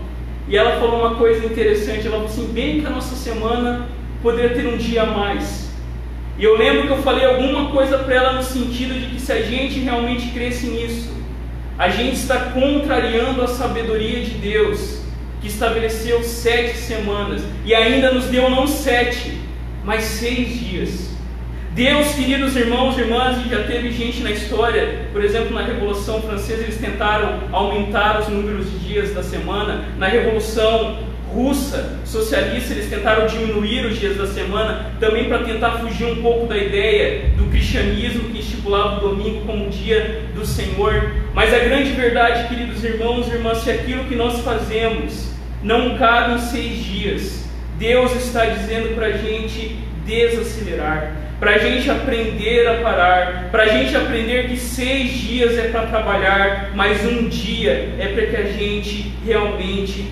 E 0.48 0.56
ela 0.56 0.80
falou 0.80 1.00
uma 1.00 1.14
coisa 1.16 1.44
interessante, 1.44 2.06
ela 2.06 2.16
falou 2.16 2.26
assim, 2.26 2.52
bem 2.52 2.80
que 2.80 2.86
a 2.86 2.90
nossa 2.90 3.14
semana 3.14 3.86
poderia 4.22 4.50
ter 4.50 4.66
um 4.66 4.76
dia 4.76 5.02
a 5.02 5.06
mais. 5.06 5.65
E 6.38 6.44
eu 6.44 6.56
lembro 6.56 6.86
que 6.86 6.92
eu 6.92 7.02
falei 7.02 7.24
alguma 7.24 7.70
coisa 7.70 7.98
para 7.98 8.14
ela 8.14 8.32
no 8.32 8.42
sentido 8.42 8.94
de 8.94 9.14
que 9.14 9.20
se 9.20 9.32
a 9.32 9.40
gente 9.40 9.80
realmente 9.80 10.28
cresce 10.28 10.66
nisso, 10.66 11.10
a 11.78 11.88
gente 11.88 12.16
está 12.16 12.38
contrariando 12.50 13.42
a 13.42 13.46
sabedoria 13.46 14.20
de 14.20 14.32
Deus, 14.32 15.00
que 15.40 15.48
estabeleceu 15.48 16.22
sete 16.22 16.76
semanas 16.76 17.42
e 17.64 17.74
ainda 17.74 18.12
nos 18.12 18.26
deu 18.26 18.50
não 18.50 18.66
sete, 18.66 19.38
mas 19.84 20.04
seis 20.04 20.58
dias. 20.58 21.16
Deus, 21.72 22.14
queridos 22.14 22.56
irmãos 22.56 22.96
e 22.96 23.02
irmãs, 23.02 23.36
já 23.50 23.64
teve 23.64 23.90
gente 23.90 24.22
na 24.22 24.30
história, 24.30 25.08
por 25.12 25.22
exemplo, 25.22 25.54
na 25.54 25.62
Revolução 25.62 26.22
Francesa, 26.22 26.62
eles 26.62 26.78
tentaram 26.78 27.40
aumentar 27.52 28.18
os 28.20 28.28
números 28.28 28.70
de 28.70 28.78
dias 28.78 29.12
da 29.12 29.22
semana, 29.22 29.84
na 29.98 30.06
Revolução 30.06 30.98
russa 31.32 31.98
socialista, 32.04 32.72
eles 32.72 32.88
tentaram 32.88 33.26
diminuir 33.26 33.86
os 33.86 33.98
dias 33.98 34.16
da 34.16 34.26
semana, 34.26 34.92
também 35.00 35.28
para 35.28 35.44
tentar 35.44 35.72
fugir 35.72 36.06
um 36.06 36.22
pouco 36.22 36.46
da 36.46 36.56
ideia 36.56 37.30
do 37.36 37.46
cristianismo 37.50 38.30
que 38.30 38.40
estipulava 38.40 39.04
o 39.04 39.10
domingo 39.10 39.44
como 39.44 39.68
dia 39.68 40.22
do 40.34 40.46
Senhor. 40.46 41.12
Mas 41.34 41.52
a 41.52 41.58
grande 41.58 41.92
verdade, 41.92 42.48
queridos 42.48 42.82
irmãos 42.82 43.28
e 43.28 43.32
irmãs, 43.32 43.58
se 43.58 43.70
aquilo 43.70 44.04
que 44.04 44.14
nós 44.14 44.40
fazemos 44.40 45.30
não 45.62 45.96
cabe 45.98 46.34
em 46.34 46.38
seis 46.38 46.84
dias, 46.84 47.44
Deus 47.78 48.14
está 48.14 48.46
dizendo 48.46 48.94
para 48.94 49.06
a 49.06 49.12
gente 49.12 49.78
desacelerar, 50.06 51.12
para 51.38 51.56
a 51.56 51.58
gente 51.58 51.90
aprender 51.90 52.66
a 52.66 52.74
parar, 52.80 53.48
para 53.50 53.64
a 53.64 53.68
gente 53.68 53.94
aprender 53.94 54.48
que 54.48 54.56
seis 54.56 55.12
dias 55.12 55.58
é 55.58 55.68
para 55.68 55.86
trabalhar, 55.86 56.70
mas 56.74 57.04
um 57.04 57.28
dia 57.28 57.94
é 57.98 58.06
para 58.14 58.26
que 58.26 58.36
a 58.36 58.44
gente 58.44 59.12
realmente 59.26 60.06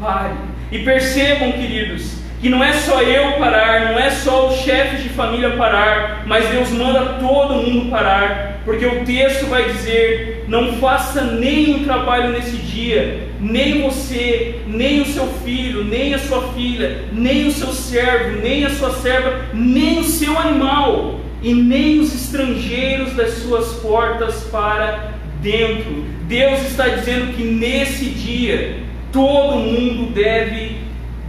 pare. 0.00 0.49
E 0.72 0.78
percebam, 0.80 1.52
queridos, 1.52 2.20
que 2.40 2.48
não 2.48 2.64
é 2.64 2.72
só 2.72 3.02
eu 3.02 3.32
parar, 3.32 3.92
não 3.92 3.98
é 3.98 4.10
só 4.10 4.48
os 4.48 4.60
chefes 4.60 5.02
de 5.02 5.10
família 5.10 5.50
parar, 5.50 6.22
mas 6.26 6.48
Deus 6.48 6.70
manda 6.70 7.18
todo 7.20 7.54
mundo 7.54 7.90
parar, 7.90 8.60
porque 8.64 8.86
o 8.86 9.04
texto 9.04 9.46
vai 9.46 9.64
dizer: 9.64 10.44
não 10.48 10.74
faça 10.74 11.22
nenhum 11.22 11.84
trabalho 11.84 12.30
nesse 12.30 12.56
dia, 12.56 13.28
nem 13.38 13.82
você, 13.82 14.60
nem 14.66 15.02
o 15.02 15.06
seu 15.06 15.26
filho, 15.44 15.84
nem 15.84 16.14
a 16.14 16.18
sua 16.18 16.52
filha, 16.54 17.04
nem 17.12 17.46
o 17.46 17.52
seu 17.52 17.72
servo, 17.72 18.40
nem 18.40 18.64
a 18.64 18.70
sua 18.70 18.90
serva, 18.90 19.44
nem 19.52 19.98
o 19.98 20.04
seu 20.04 20.38
animal, 20.38 21.20
e 21.42 21.52
nem 21.52 22.00
os 22.00 22.14
estrangeiros 22.14 23.12
das 23.14 23.34
suas 23.34 23.74
portas 23.80 24.44
para 24.44 25.12
dentro. 25.42 26.04
Deus 26.22 26.62
está 26.62 26.88
dizendo 26.88 27.34
que 27.34 27.42
nesse 27.42 28.06
dia 28.06 28.76
Todo 29.12 29.56
mundo 29.56 30.12
deve 30.12 30.78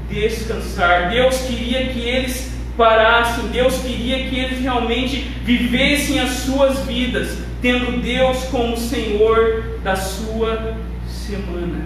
descansar. 0.09 1.09
Deus 1.09 1.37
queria 1.41 1.87
que 1.87 1.99
eles 1.99 2.51
parassem, 2.77 3.47
Deus 3.47 3.77
queria 3.81 4.27
que 4.27 4.39
eles 4.39 4.59
realmente 4.59 5.19
vivessem 5.43 6.19
as 6.19 6.31
suas 6.31 6.79
vidas, 6.85 7.37
tendo 7.61 8.01
Deus 8.01 8.43
como 8.45 8.77
Senhor 8.77 9.79
da 9.83 9.95
sua 9.95 10.77
semana. 11.07 11.85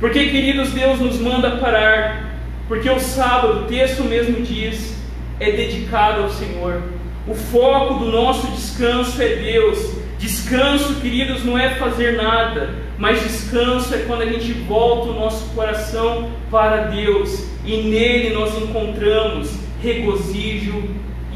Porque, 0.00 0.28
queridos, 0.30 0.70
Deus 0.70 1.00
nos 1.00 1.18
manda 1.18 1.56
parar, 1.56 2.38
porque 2.68 2.88
o 2.90 2.98
sábado, 3.00 3.60
o 3.60 3.64
texto 3.64 4.04
mesmo 4.04 4.42
diz, 4.42 4.96
é 5.40 5.50
dedicado 5.50 6.22
ao 6.22 6.30
Senhor. 6.30 6.82
O 7.26 7.34
foco 7.34 7.94
do 7.94 8.12
nosso 8.12 8.46
descanso 8.48 9.20
é 9.22 9.36
Deus. 9.36 10.03
Descanso, 10.18 11.00
queridos, 11.00 11.44
não 11.44 11.58
é 11.58 11.70
fazer 11.70 12.16
nada, 12.16 12.70
mas 12.98 13.22
descanso 13.22 13.94
é 13.94 13.98
quando 13.98 14.22
a 14.22 14.26
gente 14.26 14.52
volta 14.52 15.10
o 15.10 15.14
nosso 15.14 15.52
coração 15.54 16.30
para 16.50 16.84
Deus 16.84 17.46
e 17.64 17.82
nele 17.82 18.34
nós 18.34 18.56
encontramos 18.56 19.58
regozijo 19.82 20.84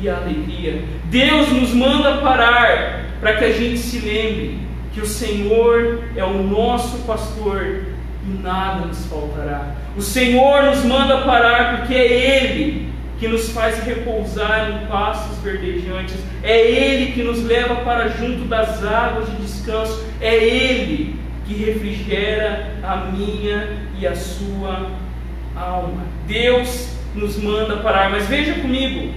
e 0.01 0.09
alegria. 0.09 0.83
Deus 1.05 1.49
nos 1.51 1.75
manda 1.75 2.19
parar 2.19 3.05
para 3.21 3.35
que 3.35 3.45
a 3.45 3.53
gente 3.53 3.79
se 3.79 3.99
lembre 3.99 4.59
que 4.93 5.01
o 5.01 5.07
Senhor 5.07 6.05
é 6.17 6.25
o 6.25 6.43
nosso 6.43 6.99
pastor 6.99 7.85
e 8.25 8.43
nada 8.43 8.87
nos 8.87 9.07
faltará. 9.07 9.75
O 9.97 10.03
Senhor 10.03 10.63
nos 10.65 10.85
manda 10.85 11.19
parar 11.19 11.79
porque 11.79 11.95
é 11.95 12.43
Ele 12.45 12.88
que 13.19 13.27
nos 13.27 13.51
faz 13.51 13.83
repousar 13.83 14.71
em 14.71 14.87
pastos 14.87 15.39
verdejantes, 15.39 16.17
é 16.43 16.61
Ele 16.61 17.13
que 17.13 17.23
nos 17.23 17.43
leva 17.43 17.77
para 17.77 18.09
junto 18.09 18.45
das 18.45 18.85
águas 18.85 19.29
de 19.31 19.37
descanso, 19.37 20.05
é 20.21 20.35
Ele 20.37 21.19
que 21.47 21.55
refrigera 21.55 22.75
a 22.83 22.97
minha 22.97 23.77
e 23.99 24.07
a 24.07 24.15
sua 24.15 24.91
alma. 25.57 26.03
Deus 26.27 26.91
nos 27.15 27.37
manda 27.37 27.79
parar, 27.79 28.11
mas 28.11 28.27
veja 28.27 28.55
comigo, 28.55 29.13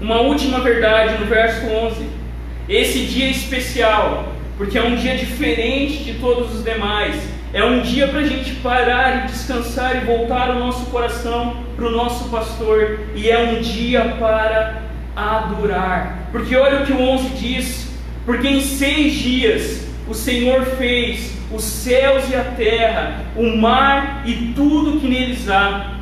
uma 0.00 0.20
última 0.20 0.60
verdade 0.60 1.18
no 1.18 1.26
verso 1.26 1.66
11. 1.66 2.06
Esse 2.68 3.06
dia 3.06 3.26
é 3.26 3.30
especial, 3.30 4.32
porque 4.56 4.78
é 4.78 4.82
um 4.82 4.96
dia 4.96 5.16
diferente 5.16 6.04
de 6.04 6.14
todos 6.14 6.54
os 6.54 6.64
demais. 6.64 7.16
É 7.56 7.64
um 7.64 7.80
dia 7.80 8.06
para 8.08 8.20
a 8.20 8.24
gente 8.26 8.56
parar 8.56 9.24
e 9.24 9.28
descansar 9.28 9.96
e 9.96 10.04
voltar 10.04 10.50
o 10.50 10.58
nosso 10.58 10.84
coração 10.90 11.64
para 11.74 11.86
o 11.86 11.90
nosso 11.90 12.28
pastor. 12.28 13.00
E 13.14 13.30
é 13.30 13.38
um 13.38 13.62
dia 13.62 14.14
para 14.20 14.82
adorar. 15.16 16.28
Porque 16.30 16.54
olha 16.54 16.82
o 16.82 16.84
que 16.84 16.92
o 16.92 17.00
11 17.00 17.28
diz: 17.30 17.88
Porque 18.26 18.46
em 18.46 18.60
seis 18.60 19.14
dias 19.14 19.88
o 20.06 20.12
Senhor 20.12 20.66
fez 20.76 21.32
os 21.50 21.64
céus 21.64 22.28
e 22.28 22.34
a 22.34 22.44
terra, 22.44 23.24
o 23.34 23.56
mar 23.56 24.24
e 24.26 24.52
tudo 24.54 25.00
que 25.00 25.08
neles 25.08 25.48
há. 25.48 25.96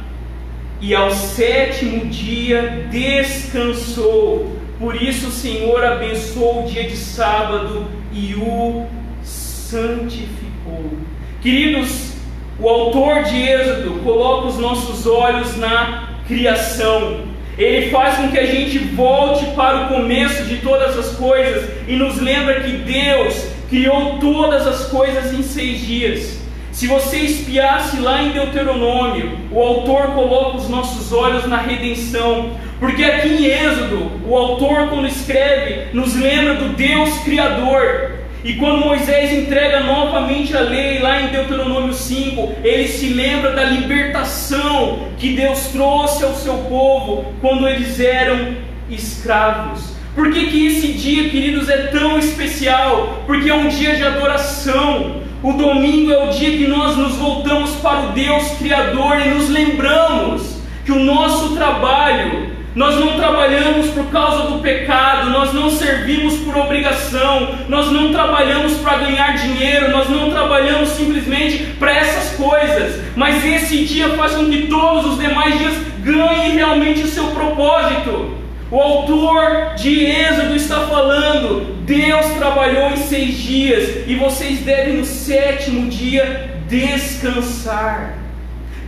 E 0.80 0.92
ao 0.92 1.12
sétimo 1.12 2.06
dia 2.06 2.88
descansou. 2.90 4.58
Por 4.76 5.00
isso 5.00 5.28
o 5.28 5.30
Senhor 5.30 5.84
abençoou 5.84 6.64
o 6.64 6.68
dia 6.68 6.82
de 6.82 6.96
sábado 6.96 7.86
e 8.12 8.34
o 8.34 8.86
santificou. 9.22 11.13
Queridos, 11.44 12.14
o 12.58 12.66
autor 12.66 13.24
de 13.24 13.36
Êxodo 13.36 14.00
coloca 14.02 14.46
os 14.46 14.56
nossos 14.56 15.06
olhos 15.06 15.58
na 15.58 16.08
criação. 16.26 17.18
Ele 17.58 17.90
faz 17.90 18.16
com 18.16 18.28
que 18.28 18.38
a 18.38 18.46
gente 18.46 18.78
volte 18.78 19.44
para 19.54 19.82
o 19.82 19.88
começo 19.88 20.44
de 20.44 20.56
todas 20.62 20.98
as 20.98 21.10
coisas 21.16 21.68
e 21.86 21.96
nos 21.96 22.18
lembra 22.18 22.62
que 22.62 22.72
Deus 22.78 23.44
criou 23.68 24.18
todas 24.20 24.66
as 24.66 24.86
coisas 24.86 25.34
em 25.34 25.42
seis 25.42 25.86
dias. 25.86 26.38
Se 26.72 26.86
você 26.86 27.18
espiasse 27.18 27.98
lá 27.98 28.22
em 28.22 28.30
Deuteronômio, 28.30 29.38
o 29.52 29.60
autor 29.60 30.14
coloca 30.14 30.56
os 30.56 30.70
nossos 30.70 31.12
olhos 31.12 31.46
na 31.46 31.58
redenção, 31.58 32.52
porque 32.80 33.04
aqui 33.04 33.28
em 33.28 33.44
Êxodo, 33.44 34.12
o 34.26 34.34
autor, 34.34 34.88
quando 34.88 35.06
escreve, 35.06 35.94
nos 35.94 36.16
lembra 36.16 36.54
do 36.54 36.70
Deus 36.70 37.18
Criador. 37.18 38.13
E 38.44 38.52
quando 38.56 38.84
Moisés 38.84 39.32
entrega 39.32 39.80
novamente 39.80 40.54
a 40.54 40.60
lei, 40.60 40.98
lá 40.98 41.22
em 41.22 41.28
Deuteronômio 41.28 41.94
5, 41.94 42.56
ele 42.62 42.86
se 42.86 43.06
lembra 43.14 43.52
da 43.52 43.64
libertação 43.64 45.08
que 45.16 45.32
Deus 45.32 45.68
trouxe 45.68 46.22
ao 46.22 46.34
seu 46.34 46.58
povo 46.68 47.32
quando 47.40 47.66
eles 47.66 47.98
eram 47.98 48.54
escravos. 48.90 49.94
Por 50.14 50.30
que, 50.30 50.46
que 50.48 50.66
esse 50.66 50.88
dia, 50.92 51.30
queridos, 51.30 51.70
é 51.70 51.86
tão 51.86 52.18
especial? 52.18 53.22
Porque 53.26 53.48
é 53.48 53.54
um 53.54 53.68
dia 53.68 53.96
de 53.96 54.04
adoração. 54.04 55.22
O 55.42 55.54
domingo 55.54 56.12
é 56.12 56.24
o 56.24 56.30
dia 56.30 56.50
que 56.50 56.66
nós 56.66 56.98
nos 56.98 57.16
voltamos 57.16 57.70
para 57.76 58.08
o 58.08 58.12
Deus 58.12 58.46
Criador 58.58 59.20
e 59.24 59.30
nos 59.30 59.48
lembramos 59.48 60.58
que 60.84 60.92
o 60.92 61.00
nosso 61.00 61.56
trabalho, 61.56 62.53
nós 62.74 62.96
não 62.96 63.16
trabalhamos 63.16 63.88
por 63.90 64.06
causa 64.06 64.50
do 64.50 64.58
pecado, 64.58 65.30
nós 65.30 65.52
não 65.52 65.70
servimos 65.70 66.38
por 66.38 66.56
obrigação, 66.56 67.54
nós 67.68 67.90
não 67.92 68.10
trabalhamos 68.12 68.74
para 68.78 68.98
ganhar 68.98 69.36
dinheiro, 69.36 69.92
nós 69.92 70.08
não 70.08 70.30
trabalhamos 70.30 70.88
simplesmente 70.88 71.58
para 71.78 71.94
essas 71.94 72.36
coisas, 72.36 73.00
mas 73.14 73.44
esse 73.44 73.84
dia 73.84 74.08
faz 74.10 74.32
com 74.32 74.46
que 74.46 74.66
todos 74.66 75.12
os 75.12 75.18
demais 75.20 75.56
dias 75.58 75.74
ganhem 76.00 76.52
realmente 76.52 77.02
o 77.02 77.08
seu 77.08 77.28
propósito. 77.28 78.34
O 78.70 78.80
autor 78.80 79.74
de 79.76 80.06
Êxodo 80.06 80.56
está 80.56 80.80
falando: 80.80 81.76
Deus 81.84 82.26
trabalhou 82.38 82.90
em 82.90 82.96
seis 82.96 83.36
dias 83.36 84.04
e 84.08 84.16
vocês 84.16 84.60
devem 84.60 84.94
no 84.94 85.04
sétimo 85.04 85.88
dia 85.88 86.50
descansar. 86.68 88.23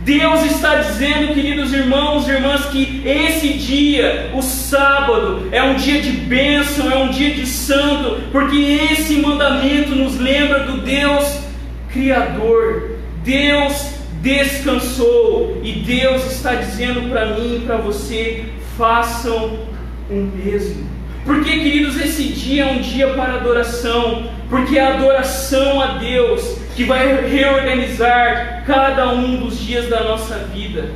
Deus 0.07 0.41
está 0.45 0.75
dizendo, 0.75 1.33
queridos 1.33 1.73
irmãos 1.73 2.29
e 2.29 2.31
irmãs, 2.31 2.67
que 2.67 3.01
esse 3.05 3.49
dia, 3.55 4.31
o 4.33 4.41
sábado, 4.41 5.49
é 5.51 5.61
um 5.61 5.75
dia 5.75 5.99
de 6.01 6.11
bênção, 6.11 6.89
é 6.89 6.95
um 6.95 7.09
dia 7.09 7.31
de 7.31 7.45
santo, 7.45 8.21
porque 8.31 8.55
esse 8.89 9.15
mandamento 9.15 9.93
nos 9.93 10.17
lembra 10.17 10.59
do 10.59 10.77
Deus 10.77 11.41
Criador. 11.91 12.91
Deus 13.21 13.95
descansou 14.21 15.59
e 15.61 15.73
Deus 15.73 16.25
está 16.31 16.55
dizendo 16.55 17.09
para 17.09 17.25
mim 17.25 17.57
e 17.57 17.65
para 17.65 17.75
você: 17.75 18.45
façam 18.77 19.59
o 20.09 20.15
mesmo. 20.15 20.87
Porque, 21.25 21.49
queridos, 21.49 21.99
esse 21.99 22.23
dia 22.29 22.63
é 22.63 22.71
um 22.71 22.79
dia 22.79 23.09
para 23.09 23.33
adoração, 23.33 24.31
porque 24.49 24.77
é 24.77 24.85
a 24.85 24.93
adoração 24.93 25.81
a 25.81 25.97
Deus 25.97 26.59
que 26.77 26.85
vai 26.85 27.27
reorganizar 27.27 28.56
cada 28.67 29.13
um 29.13 29.37
dos 29.37 29.57
dias 29.59 29.87
da 29.89 30.03
nossa 30.03 30.35
vida. 30.53 30.91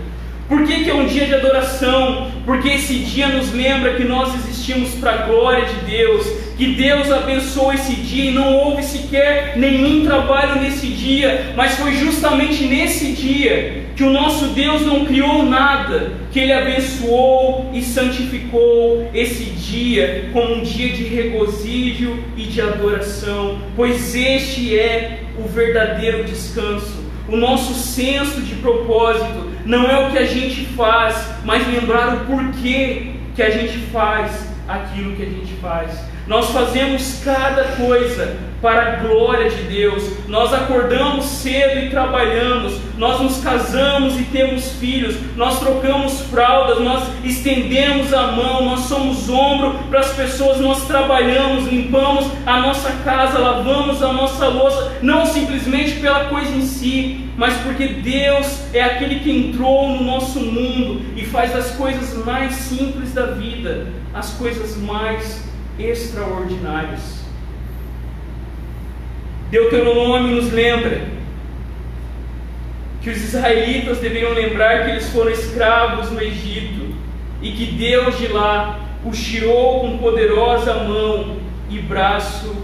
Por 0.49 0.67
que, 0.67 0.83
que 0.83 0.89
é 0.89 0.93
um 0.93 1.05
dia 1.05 1.25
de 1.25 1.33
adoração? 1.33 2.29
Porque 2.45 2.67
esse 2.67 2.95
dia 2.95 3.29
nos 3.29 3.53
lembra 3.53 3.93
que 3.93 4.03
nós 4.03 4.35
existimos 4.35 4.89
para 4.95 5.13
a 5.13 5.17
glória 5.27 5.65
de 5.65 5.89
Deus, 5.89 6.27
que 6.57 6.73
Deus 6.73 7.09
abençoou 7.09 7.71
esse 7.71 7.93
dia 7.93 8.31
e 8.31 8.33
não 8.33 8.53
houve 8.53 8.83
sequer 8.83 9.53
nenhum 9.55 10.05
trabalho 10.05 10.61
nesse 10.61 10.87
dia, 10.87 11.53
mas 11.55 11.75
foi 11.75 11.93
justamente 11.93 12.65
nesse 12.65 13.13
dia 13.13 13.85
que 13.95 14.03
o 14.03 14.09
nosso 14.09 14.47
Deus 14.47 14.85
não 14.85 15.05
criou 15.05 15.43
nada, 15.43 16.11
que 16.33 16.39
Ele 16.41 16.51
abençoou 16.51 17.71
e 17.73 17.81
santificou 17.81 19.09
esse 19.13 19.45
dia 19.45 20.29
como 20.33 20.55
um 20.55 20.63
dia 20.63 20.89
de 20.89 21.03
regozijo 21.03 22.19
e 22.35 22.43
de 22.43 22.59
adoração, 22.59 23.57
pois 23.73 24.13
este 24.13 24.77
é 24.77 25.19
o 25.39 25.47
verdadeiro 25.47 26.25
descanso. 26.25 27.10
O 27.31 27.37
nosso 27.37 27.73
senso 27.73 28.41
de 28.41 28.55
propósito 28.55 29.51
não 29.65 29.85
é 29.85 30.05
o 30.05 30.11
que 30.11 30.17
a 30.17 30.25
gente 30.25 30.65
faz, 30.75 31.29
mas 31.45 31.65
lembrar 31.65 32.13
o 32.13 32.25
porquê 32.25 33.13
que 33.33 33.41
a 33.41 33.49
gente 33.49 33.77
faz 33.87 34.49
aquilo 34.67 35.15
que 35.15 35.23
a 35.23 35.29
gente 35.29 35.53
faz. 35.61 36.10
Nós 36.27 36.49
fazemos 36.51 37.21
cada 37.23 37.63
coisa 37.75 38.37
para 38.61 38.93
a 38.93 38.95
glória 38.97 39.49
de 39.49 39.63
Deus. 39.63 40.03
Nós 40.27 40.53
acordamos 40.53 41.25
cedo 41.25 41.79
e 41.79 41.89
trabalhamos. 41.89 42.79
Nós 42.95 43.19
nos 43.19 43.37
casamos 43.39 44.19
e 44.19 44.23
temos 44.25 44.73
filhos. 44.73 45.15
Nós 45.35 45.59
trocamos 45.59 46.21
fraldas. 46.21 46.79
Nós 46.79 47.03
estendemos 47.23 48.13
a 48.13 48.27
mão. 48.33 48.65
Nós 48.65 48.81
somos 48.81 49.27
ombro 49.29 49.79
para 49.89 50.01
as 50.01 50.13
pessoas. 50.13 50.59
Nós 50.59 50.85
trabalhamos, 50.85 51.67
limpamos 51.67 52.27
a 52.45 52.59
nossa 52.59 52.91
casa, 53.03 53.39
lavamos 53.39 54.03
a 54.03 54.13
nossa 54.13 54.47
louça. 54.47 54.91
Não 55.01 55.25
simplesmente 55.25 55.99
pela 55.99 56.25
coisa 56.25 56.55
em 56.55 56.61
si, 56.61 57.29
mas 57.35 57.55
porque 57.63 57.87
Deus 57.87 58.61
é 58.73 58.83
aquele 58.83 59.19
que 59.21 59.31
entrou 59.31 59.89
no 59.89 60.03
nosso 60.03 60.39
mundo 60.39 61.01
e 61.15 61.25
faz 61.25 61.55
as 61.55 61.71
coisas 61.71 62.23
mais 62.23 62.53
simples 62.53 63.13
da 63.13 63.25
vida 63.25 63.87
as 64.13 64.31
coisas 64.31 64.75
mais 64.77 65.50
extraordinárias. 65.85 67.21
Deuteronômio 69.49 70.35
nos 70.35 70.51
lembra 70.51 71.07
que 73.01 73.09
os 73.09 73.17
israelitas 73.17 73.97
deveriam 73.97 74.33
lembrar 74.33 74.85
que 74.85 74.91
eles 74.91 75.09
foram 75.09 75.31
escravos 75.31 76.11
no 76.11 76.21
Egito 76.21 76.95
e 77.41 77.51
que 77.51 77.65
Deus 77.65 78.17
de 78.17 78.27
lá 78.27 78.79
os 79.03 79.19
tirou 79.21 79.81
com 79.81 79.97
poderosa 79.97 80.75
mão 80.75 81.37
e 81.69 81.79
braço 81.79 82.55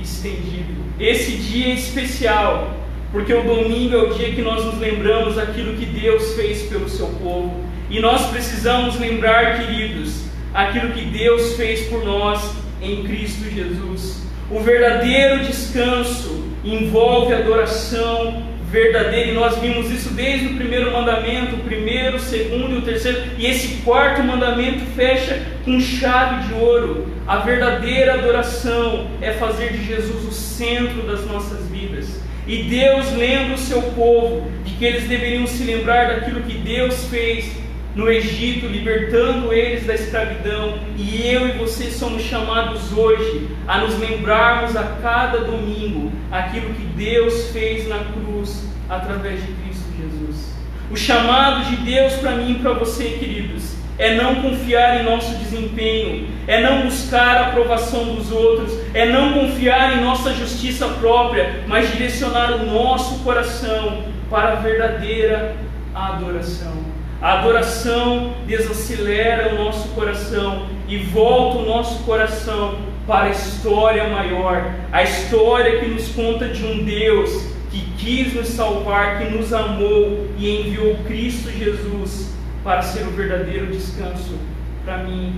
estendido. 0.00 0.80
Esse 0.98 1.36
dia 1.36 1.68
é 1.68 1.74
especial, 1.74 2.74
porque 3.12 3.32
o 3.32 3.42
domingo 3.42 3.94
é 3.94 3.98
o 3.98 4.14
dia 4.14 4.32
que 4.32 4.42
nós 4.42 4.64
nos 4.64 4.78
lembramos 4.78 5.38
aquilo 5.38 5.76
que 5.76 5.86
Deus 5.86 6.34
fez 6.34 6.62
pelo 6.64 6.88
seu 6.88 7.06
povo. 7.06 7.64
E 7.88 8.00
nós 8.00 8.26
precisamos 8.26 8.98
lembrar, 8.98 9.58
queridos, 9.58 10.24
aquilo 10.54 10.92
que 10.92 11.04
Deus 11.06 11.56
fez 11.56 11.88
por 11.88 12.04
nós 12.04 12.54
em 12.82 13.04
Cristo 13.04 13.48
Jesus. 13.50 14.22
O 14.50 14.60
verdadeiro 14.60 15.44
descanso 15.44 16.44
envolve 16.64 17.32
adoração 17.32 18.42
verdadeira, 18.70 19.30
e 19.30 19.34
nós 19.34 19.58
vimos 19.58 19.90
isso 19.90 20.10
desde 20.10 20.46
o 20.46 20.56
primeiro 20.56 20.92
mandamento, 20.92 21.56
o 21.56 21.60
primeiro, 21.60 22.16
o 22.16 22.20
segundo 22.20 22.74
e 22.74 22.78
o 22.78 22.82
terceiro, 22.82 23.20
e 23.36 23.46
esse 23.46 23.82
quarto 23.82 24.22
mandamento 24.22 24.84
fecha 24.94 25.42
com 25.64 25.80
chave 25.80 26.46
de 26.46 26.54
ouro. 26.54 27.08
A 27.26 27.38
verdadeira 27.38 28.14
adoração 28.14 29.08
é 29.20 29.32
fazer 29.32 29.72
de 29.72 29.84
Jesus 29.84 30.24
o 30.24 30.32
centro 30.32 31.02
das 31.02 31.24
nossas 31.26 31.66
vidas. 31.68 32.20
E 32.46 32.64
Deus 32.64 33.12
lembra 33.12 33.54
o 33.54 33.58
seu 33.58 33.82
povo 33.82 34.50
de 34.64 34.74
que 34.74 34.84
eles 34.84 35.04
deveriam 35.04 35.46
se 35.46 35.62
lembrar 35.64 36.08
daquilo 36.08 36.40
que 36.40 36.54
Deus 36.54 37.06
fez 37.06 37.52
no 37.94 38.08
Egito, 38.10 38.66
libertando 38.66 39.52
eles 39.52 39.86
da 39.86 39.94
escravidão, 39.94 40.78
e 40.96 41.26
eu 41.26 41.48
e 41.48 41.52
você 41.52 41.90
somos 41.90 42.22
chamados 42.22 42.92
hoje 42.96 43.48
a 43.66 43.78
nos 43.78 43.98
lembrarmos 43.98 44.76
a 44.76 44.84
cada 45.02 45.38
domingo 45.38 46.12
aquilo 46.30 46.72
que 46.74 46.84
Deus 46.96 47.50
fez 47.50 47.88
na 47.88 47.98
cruz 47.98 48.64
através 48.88 49.40
de 49.40 49.52
Cristo 49.52 49.84
Jesus. 49.98 50.54
O 50.90 50.96
chamado 50.96 51.64
de 51.68 51.76
Deus 51.76 52.14
para 52.14 52.32
mim 52.32 52.52
e 52.52 52.54
para 52.56 52.72
você, 52.72 53.04
queridos, 53.04 53.74
é 53.98 54.14
não 54.14 54.36
confiar 54.36 55.00
em 55.00 55.04
nosso 55.04 55.34
desempenho, 55.36 56.28
é 56.46 56.62
não 56.62 56.82
buscar 56.82 57.36
a 57.36 57.46
aprovação 57.48 58.14
dos 58.14 58.32
outros, 58.32 58.72
é 58.94 59.04
não 59.06 59.34
confiar 59.34 59.98
em 59.98 60.00
nossa 60.00 60.32
justiça 60.32 60.88
própria, 60.88 61.64
mas 61.66 61.92
direcionar 61.92 62.52
o 62.52 62.66
nosso 62.66 63.22
coração 63.22 64.04
para 64.30 64.52
a 64.52 64.54
verdadeira 64.56 65.54
adoração. 65.94 66.89
A 67.20 67.40
adoração 67.40 68.32
desacelera 68.46 69.54
o 69.54 69.64
nosso 69.64 69.88
coração 69.90 70.66
e 70.88 70.96
volta 70.96 71.58
o 71.58 71.66
nosso 71.66 72.02
coração 72.04 72.78
para 73.06 73.26
a 73.26 73.30
história 73.30 74.08
maior, 74.08 74.74
a 74.90 75.02
história 75.02 75.80
que 75.80 75.86
nos 75.86 76.08
conta 76.08 76.48
de 76.48 76.64
um 76.64 76.82
Deus 76.82 77.30
que 77.70 77.80
quis 77.98 78.32
nos 78.32 78.48
salvar, 78.48 79.18
que 79.18 79.36
nos 79.36 79.52
amou 79.52 80.28
e 80.38 80.60
enviou 80.60 80.96
Cristo 81.06 81.50
Jesus 81.50 82.34
para 82.64 82.80
ser 82.80 83.06
o 83.06 83.10
verdadeiro 83.10 83.66
descanso 83.66 84.38
para 84.84 84.98
mim 84.98 85.34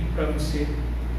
e 0.00 0.04
para 0.14 0.24
você. 0.24 0.66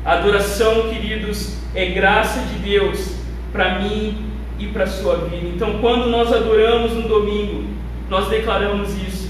A 0.04 0.14
adoração, 0.14 0.90
queridos, 0.90 1.58
é 1.76 1.86
graça 1.86 2.40
de 2.40 2.56
Deus 2.56 3.16
para 3.52 3.80
mim 3.80 4.32
e 4.58 4.66
para 4.68 4.86
a 4.86 4.88
sua 4.88 5.18
vida. 5.18 5.48
Então, 5.48 5.78
quando 5.80 6.10
nós 6.10 6.34
adoramos 6.34 6.94
no 6.94 7.08
domingo, 7.08 7.66
nós 8.10 8.28
declaramos 8.30 8.90
isso 8.96 9.21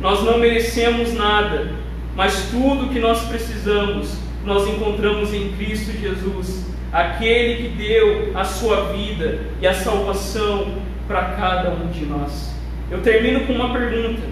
nós 0.00 0.22
não 0.22 0.38
merecemos 0.38 1.12
nada, 1.12 1.72
mas 2.14 2.48
tudo 2.50 2.92
que 2.92 2.98
nós 2.98 3.20
precisamos, 3.24 4.16
nós 4.44 4.68
encontramos 4.68 5.34
em 5.34 5.52
Cristo 5.52 5.92
Jesus, 5.92 6.66
aquele 6.92 7.62
que 7.62 7.68
deu 7.76 8.32
a 8.34 8.44
sua 8.44 8.92
vida 8.92 9.40
e 9.60 9.66
a 9.66 9.74
salvação 9.74 10.74
para 11.06 11.22
cada 11.36 11.70
um 11.70 11.88
de 11.88 12.04
nós. 12.04 12.54
Eu 12.90 13.00
termino 13.02 13.40
com 13.46 13.52
uma 13.54 13.72
pergunta: 13.72 14.22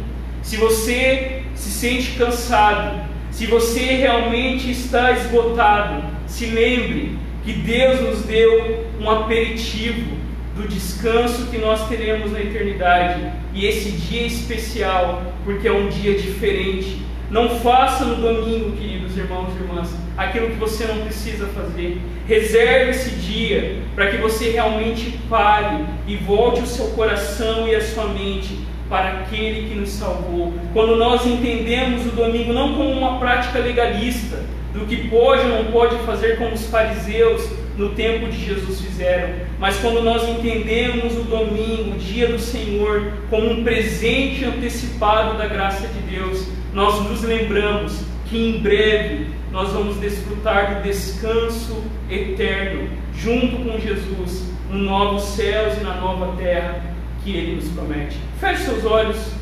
se 0.42 0.56
você 0.56 1.42
se 1.54 1.70
sente 1.70 2.12
cansado, 2.12 3.04
se 3.30 3.46
você 3.46 3.80
realmente 3.80 4.70
está 4.70 5.12
esgotado, 5.12 6.04
se 6.26 6.46
lembre 6.46 7.18
que 7.44 7.52
Deus 7.52 8.00
nos 8.00 8.22
deu 8.24 8.86
um 9.00 9.10
aperitivo 9.10 10.16
do 10.56 10.66
descanso 10.66 11.46
que 11.46 11.58
nós 11.58 11.86
teremos 11.88 12.32
na 12.32 12.40
eternidade. 12.40 13.30
E 13.52 13.66
esse 13.66 13.90
dia 13.90 14.22
é 14.22 14.26
especial, 14.26 15.22
porque 15.44 15.68
é 15.68 15.72
um 15.72 15.88
dia 15.88 16.14
diferente. 16.14 17.02
Não 17.30 17.60
faça 17.60 18.04
no 18.04 18.16
domingo, 18.16 18.76
queridos 18.76 19.16
irmãos 19.16 19.48
e 19.52 19.62
irmãs, 19.62 19.94
aquilo 20.16 20.48
que 20.48 20.56
você 20.56 20.86
não 20.86 21.02
precisa 21.02 21.46
fazer. 21.48 22.00
Reserve 22.26 22.90
esse 22.90 23.10
dia 23.16 23.82
para 23.94 24.10
que 24.10 24.16
você 24.16 24.50
realmente 24.50 25.18
pare 25.28 25.84
e 26.06 26.16
volte 26.16 26.62
o 26.62 26.66
seu 26.66 26.86
coração 26.88 27.68
e 27.68 27.74
a 27.74 27.80
sua 27.80 28.06
mente 28.06 28.58
para 28.88 29.20
aquele 29.20 29.68
que 29.68 29.74
nos 29.74 29.90
salvou. 29.90 30.54
Quando 30.72 30.96
nós 30.96 31.26
entendemos 31.26 32.06
o 32.06 32.10
domingo 32.10 32.52
não 32.52 32.74
como 32.74 32.90
uma 32.90 33.18
prática 33.18 33.58
legalista, 33.58 34.44
do 34.72 34.86
que 34.86 35.08
pode 35.08 35.42
ou 35.42 35.48
não 35.48 35.72
pode 35.72 35.96
fazer 36.04 36.36
como 36.36 36.54
os 36.54 36.66
fariseus 36.66 37.48
no 37.76 37.90
tempo 37.90 38.28
de 38.28 38.44
Jesus 38.44 38.80
fizeram, 38.80 39.34
mas 39.58 39.76
quando 39.78 40.02
nós 40.02 40.26
entendemos 40.28 41.16
o 41.16 41.24
domingo, 41.24 41.94
o 41.94 41.98
dia 41.98 42.28
do 42.28 42.38
Senhor, 42.38 43.12
como 43.28 43.50
um 43.50 43.62
presente 43.62 44.44
antecipado 44.44 45.36
da 45.36 45.46
graça 45.46 45.86
de 45.86 46.16
Deus, 46.16 46.46
nós 46.72 47.02
nos 47.08 47.22
lembramos 47.22 48.00
que 48.26 48.36
em 48.36 48.60
breve 48.60 49.28
nós 49.50 49.72
vamos 49.72 49.96
desfrutar 49.96 50.76
do 50.76 50.82
descanso 50.82 51.82
eterno, 52.10 52.88
junto 53.14 53.56
com 53.56 53.78
Jesus, 53.78 54.50
no 54.70 54.78
novos 54.78 55.22
céus 55.22 55.78
e 55.78 55.84
na 55.84 55.94
nova 55.94 56.36
terra 56.36 56.82
que 57.22 57.30
Ele 57.34 57.56
nos 57.56 57.68
promete. 57.68 58.16
Feche 58.40 58.64
seus 58.64 58.84
olhos, 58.84 59.32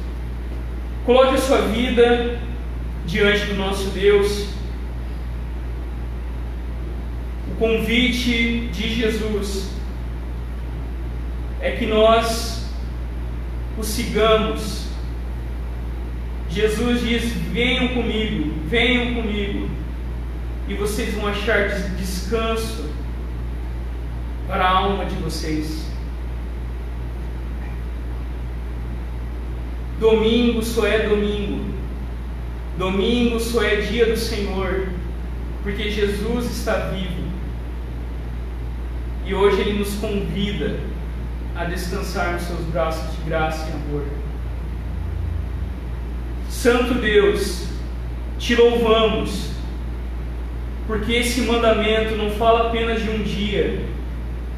coloque 1.04 1.34
a 1.34 1.38
sua 1.38 1.62
vida 1.62 2.38
diante 3.06 3.46
do 3.46 3.54
nosso 3.56 3.90
Deus. 3.90 4.48
O 7.43 7.43
convite 7.58 8.68
de 8.72 8.94
Jesus 8.94 9.70
é 11.60 11.72
que 11.72 11.86
nós 11.86 12.66
o 13.78 13.82
sigamos. 13.82 14.84
Jesus 16.50 17.00
diz: 17.00 17.32
Venham 17.52 17.88
comigo, 17.88 18.52
venham 18.68 19.14
comigo, 19.14 19.68
e 20.68 20.74
vocês 20.74 21.14
vão 21.14 21.26
achar 21.26 21.68
descanso 21.96 22.90
para 24.46 24.64
a 24.64 24.70
alma 24.70 25.06
de 25.06 25.14
vocês. 25.16 25.84
Domingo 29.98 30.62
só 30.62 30.86
é 30.86 31.08
domingo. 31.08 31.72
Domingo 32.76 33.38
só 33.38 33.62
é 33.62 33.76
dia 33.76 34.06
do 34.06 34.16
Senhor, 34.16 34.88
porque 35.62 35.90
Jesus 35.90 36.46
está 36.46 36.90
vivo. 36.90 37.33
E 39.26 39.34
hoje 39.34 39.60
Ele 39.60 39.78
nos 39.78 39.94
convida 39.94 40.78
a 41.56 41.64
descansar 41.64 42.32
nos 42.32 42.42
seus 42.42 42.60
braços 42.66 43.16
de 43.16 43.22
graça 43.28 43.68
e 43.68 43.72
amor. 43.72 44.04
Santo 46.48 46.94
Deus, 46.94 47.66
te 48.38 48.54
louvamos, 48.54 49.50
porque 50.86 51.12
esse 51.12 51.42
mandamento 51.42 52.16
não 52.16 52.30
fala 52.30 52.68
apenas 52.68 53.02
de 53.02 53.10
um 53.10 53.22
dia, 53.22 53.84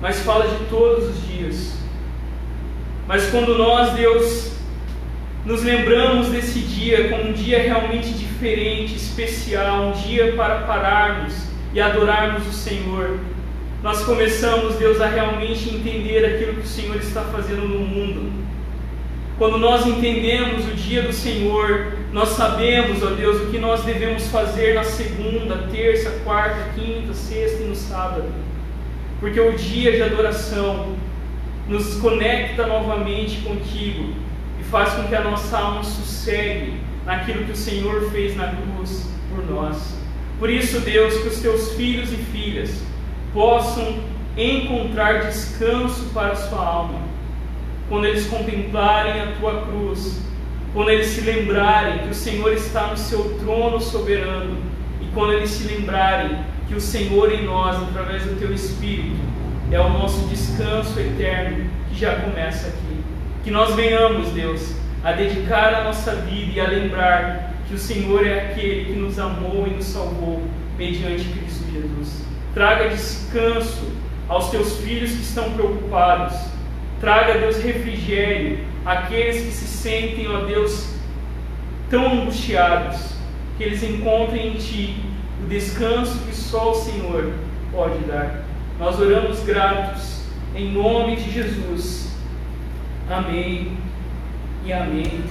mas 0.00 0.20
fala 0.20 0.46
de 0.48 0.64
todos 0.66 1.08
os 1.10 1.26
dias. 1.26 1.76
Mas 3.06 3.30
quando 3.30 3.56
nós, 3.56 3.92
Deus, 3.92 4.52
nos 5.44 5.62
lembramos 5.62 6.28
desse 6.28 6.58
dia 6.58 7.08
como 7.08 7.28
um 7.28 7.32
dia 7.32 7.62
realmente 7.62 8.08
diferente, 8.10 8.96
especial, 8.96 9.88
um 9.88 9.92
dia 9.92 10.34
para 10.34 10.62
pararmos 10.62 11.34
e 11.72 11.80
adorarmos 11.80 12.46
o 12.48 12.52
Senhor. 12.52 13.20
Nós 13.86 14.02
começamos, 14.02 14.74
Deus, 14.74 15.00
a 15.00 15.06
realmente 15.06 15.72
entender 15.72 16.24
aquilo 16.24 16.54
que 16.54 16.66
o 16.66 16.66
Senhor 16.66 16.96
está 16.96 17.22
fazendo 17.22 17.68
no 17.68 17.78
mundo. 17.78 18.32
Quando 19.38 19.58
nós 19.58 19.86
entendemos 19.86 20.66
o 20.66 20.74
dia 20.74 21.02
do 21.02 21.12
Senhor, 21.12 21.92
nós 22.12 22.30
sabemos, 22.30 23.00
ó 23.04 23.10
Deus, 23.10 23.42
o 23.42 23.46
que 23.46 23.58
nós 23.58 23.84
devemos 23.84 24.26
fazer 24.26 24.74
na 24.74 24.82
segunda, 24.82 25.68
terça, 25.70 26.10
quarta, 26.24 26.70
quinta, 26.74 27.14
sexta 27.14 27.62
e 27.62 27.66
no 27.66 27.76
sábado. 27.76 28.24
Porque 29.20 29.38
o 29.38 29.52
dia 29.52 29.92
de 29.92 30.02
adoração 30.02 30.96
nos 31.68 31.94
conecta 32.00 32.66
novamente 32.66 33.36
contigo 33.42 34.14
faz 34.68 34.94
com 34.94 35.04
que 35.04 35.14
a 35.14 35.22
nossa 35.22 35.56
alma 35.56 35.84
sossegue 35.84 36.74
naquilo 37.04 37.44
que 37.44 37.52
o 37.52 37.56
Senhor 37.56 38.10
fez 38.10 38.34
na 38.34 38.48
cruz 38.48 39.08
por 39.30 39.48
nós. 39.48 39.96
Por 40.40 40.50
isso, 40.50 40.80
Deus, 40.80 41.16
que 41.18 41.28
os 41.28 41.38
teus 41.38 41.74
filhos 41.74 42.12
e 42.12 42.16
filhas 42.16 42.84
possam 43.36 43.98
encontrar 44.34 45.26
descanso 45.26 46.06
para 46.14 46.34
sua 46.34 46.58
alma, 46.58 47.00
quando 47.86 48.06
eles 48.06 48.26
contemplarem 48.28 49.20
a 49.20 49.32
tua 49.38 49.60
cruz, 49.66 50.22
quando 50.72 50.88
eles 50.88 51.08
se 51.08 51.20
lembrarem 51.20 51.98
que 51.98 52.08
o 52.08 52.14
Senhor 52.14 52.50
está 52.54 52.86
no 52.86 52.96
seu 52.96 53.38
trono 53.38 53.78
soberano, 53.78 54.56
e 55.02 55.06
quando 55.12 55.34
eles 55.34 55.50
se 55.50 55.68
lembrarem 55.68 56.38
que 56.66 56.74
o 56.74 56.80
Senhor 56.80 57.30
em 57.30 57.44
nós, 57.44 57.76
através 57.76 58.24
do 58.24 58.40
teu 58.40 58.54
Espírito, 58.54 59.20
é 59.70 59.78
o 59.78 59.90
nosso 59.90 60.26
descanso 60.28 60.98
eterno 60.98 61.68
que 61.90 62.00
já 62.00 62.16
começa 62.16 62.68
aqui. 62.68 63.00
Que 63.44 63.50
nós 63.50 63.74
venhamos, 63.74 64.30
Deus, 64.30 64.74
a 65.04 65.12
dedicar 65.12 65.74
a 65.74 65.84
nossa 65.84 66.14
vida 66.14 66.52
e 66.54 66.60
a 66.60 66.68
lembrar 66.68 67.52
que 67.68 67.74
o 67.74 67.78
Senhor 67.78 68.26
é 68.26 68.46
aquele 68.46 68.86
que 68.86 68.92
nos 68.98 69.18
amou 69.18 69.66
e 69.66 69.74
nos 69.74 69.84
salvou 69.84 70.42
mediante 70.78 71.24
Cristo 71.24 71.64
Jesus. 71.70 72.35
Traga 72.56 72.88
descanso 72.88 73.92
aos 74.26 74.48
teus 74.48 74.78
filhos 74.78 75.10
que 75.10 75.20
estão 75.20 75.52
preocupados. 75.52 76.34
Traga, 76.98 77.38
Deus, 77.38 77.58
refrigério 77.58 78.60
àqueles 78.82 79.42
que 79.42 79.50
se 79.50 79.66
sentem, 79.66 80.26
ó 80.26 80.46
Deus, 80.46 80.88
tão 81.90 82.22
angustiados, 82.22 83.12
que 83.58 83.62
eles 83.62 83.82
encontrem 83.82 84.54
em 84.54 84.56
Ti 84.56 85.04
o 85.44 85.46
descanso 85.48 86.18
que 86.20 86.34
só 86.34 86.70
o 86.70 86.74
Senhor 86.74 87.30
pode 87.70 87.98
dar. 88.06 88.46
Nós 88.78 88.98
oramos 88.98 89.40
gratos, 89.40 90.22
em 90.54 90.72
nome 90.72 91.16
de 91.16 91.30
Jesus. 91.30 92.10
Amém 93.10 93.76
e 94.64 94.72
amém. 94.72 95.22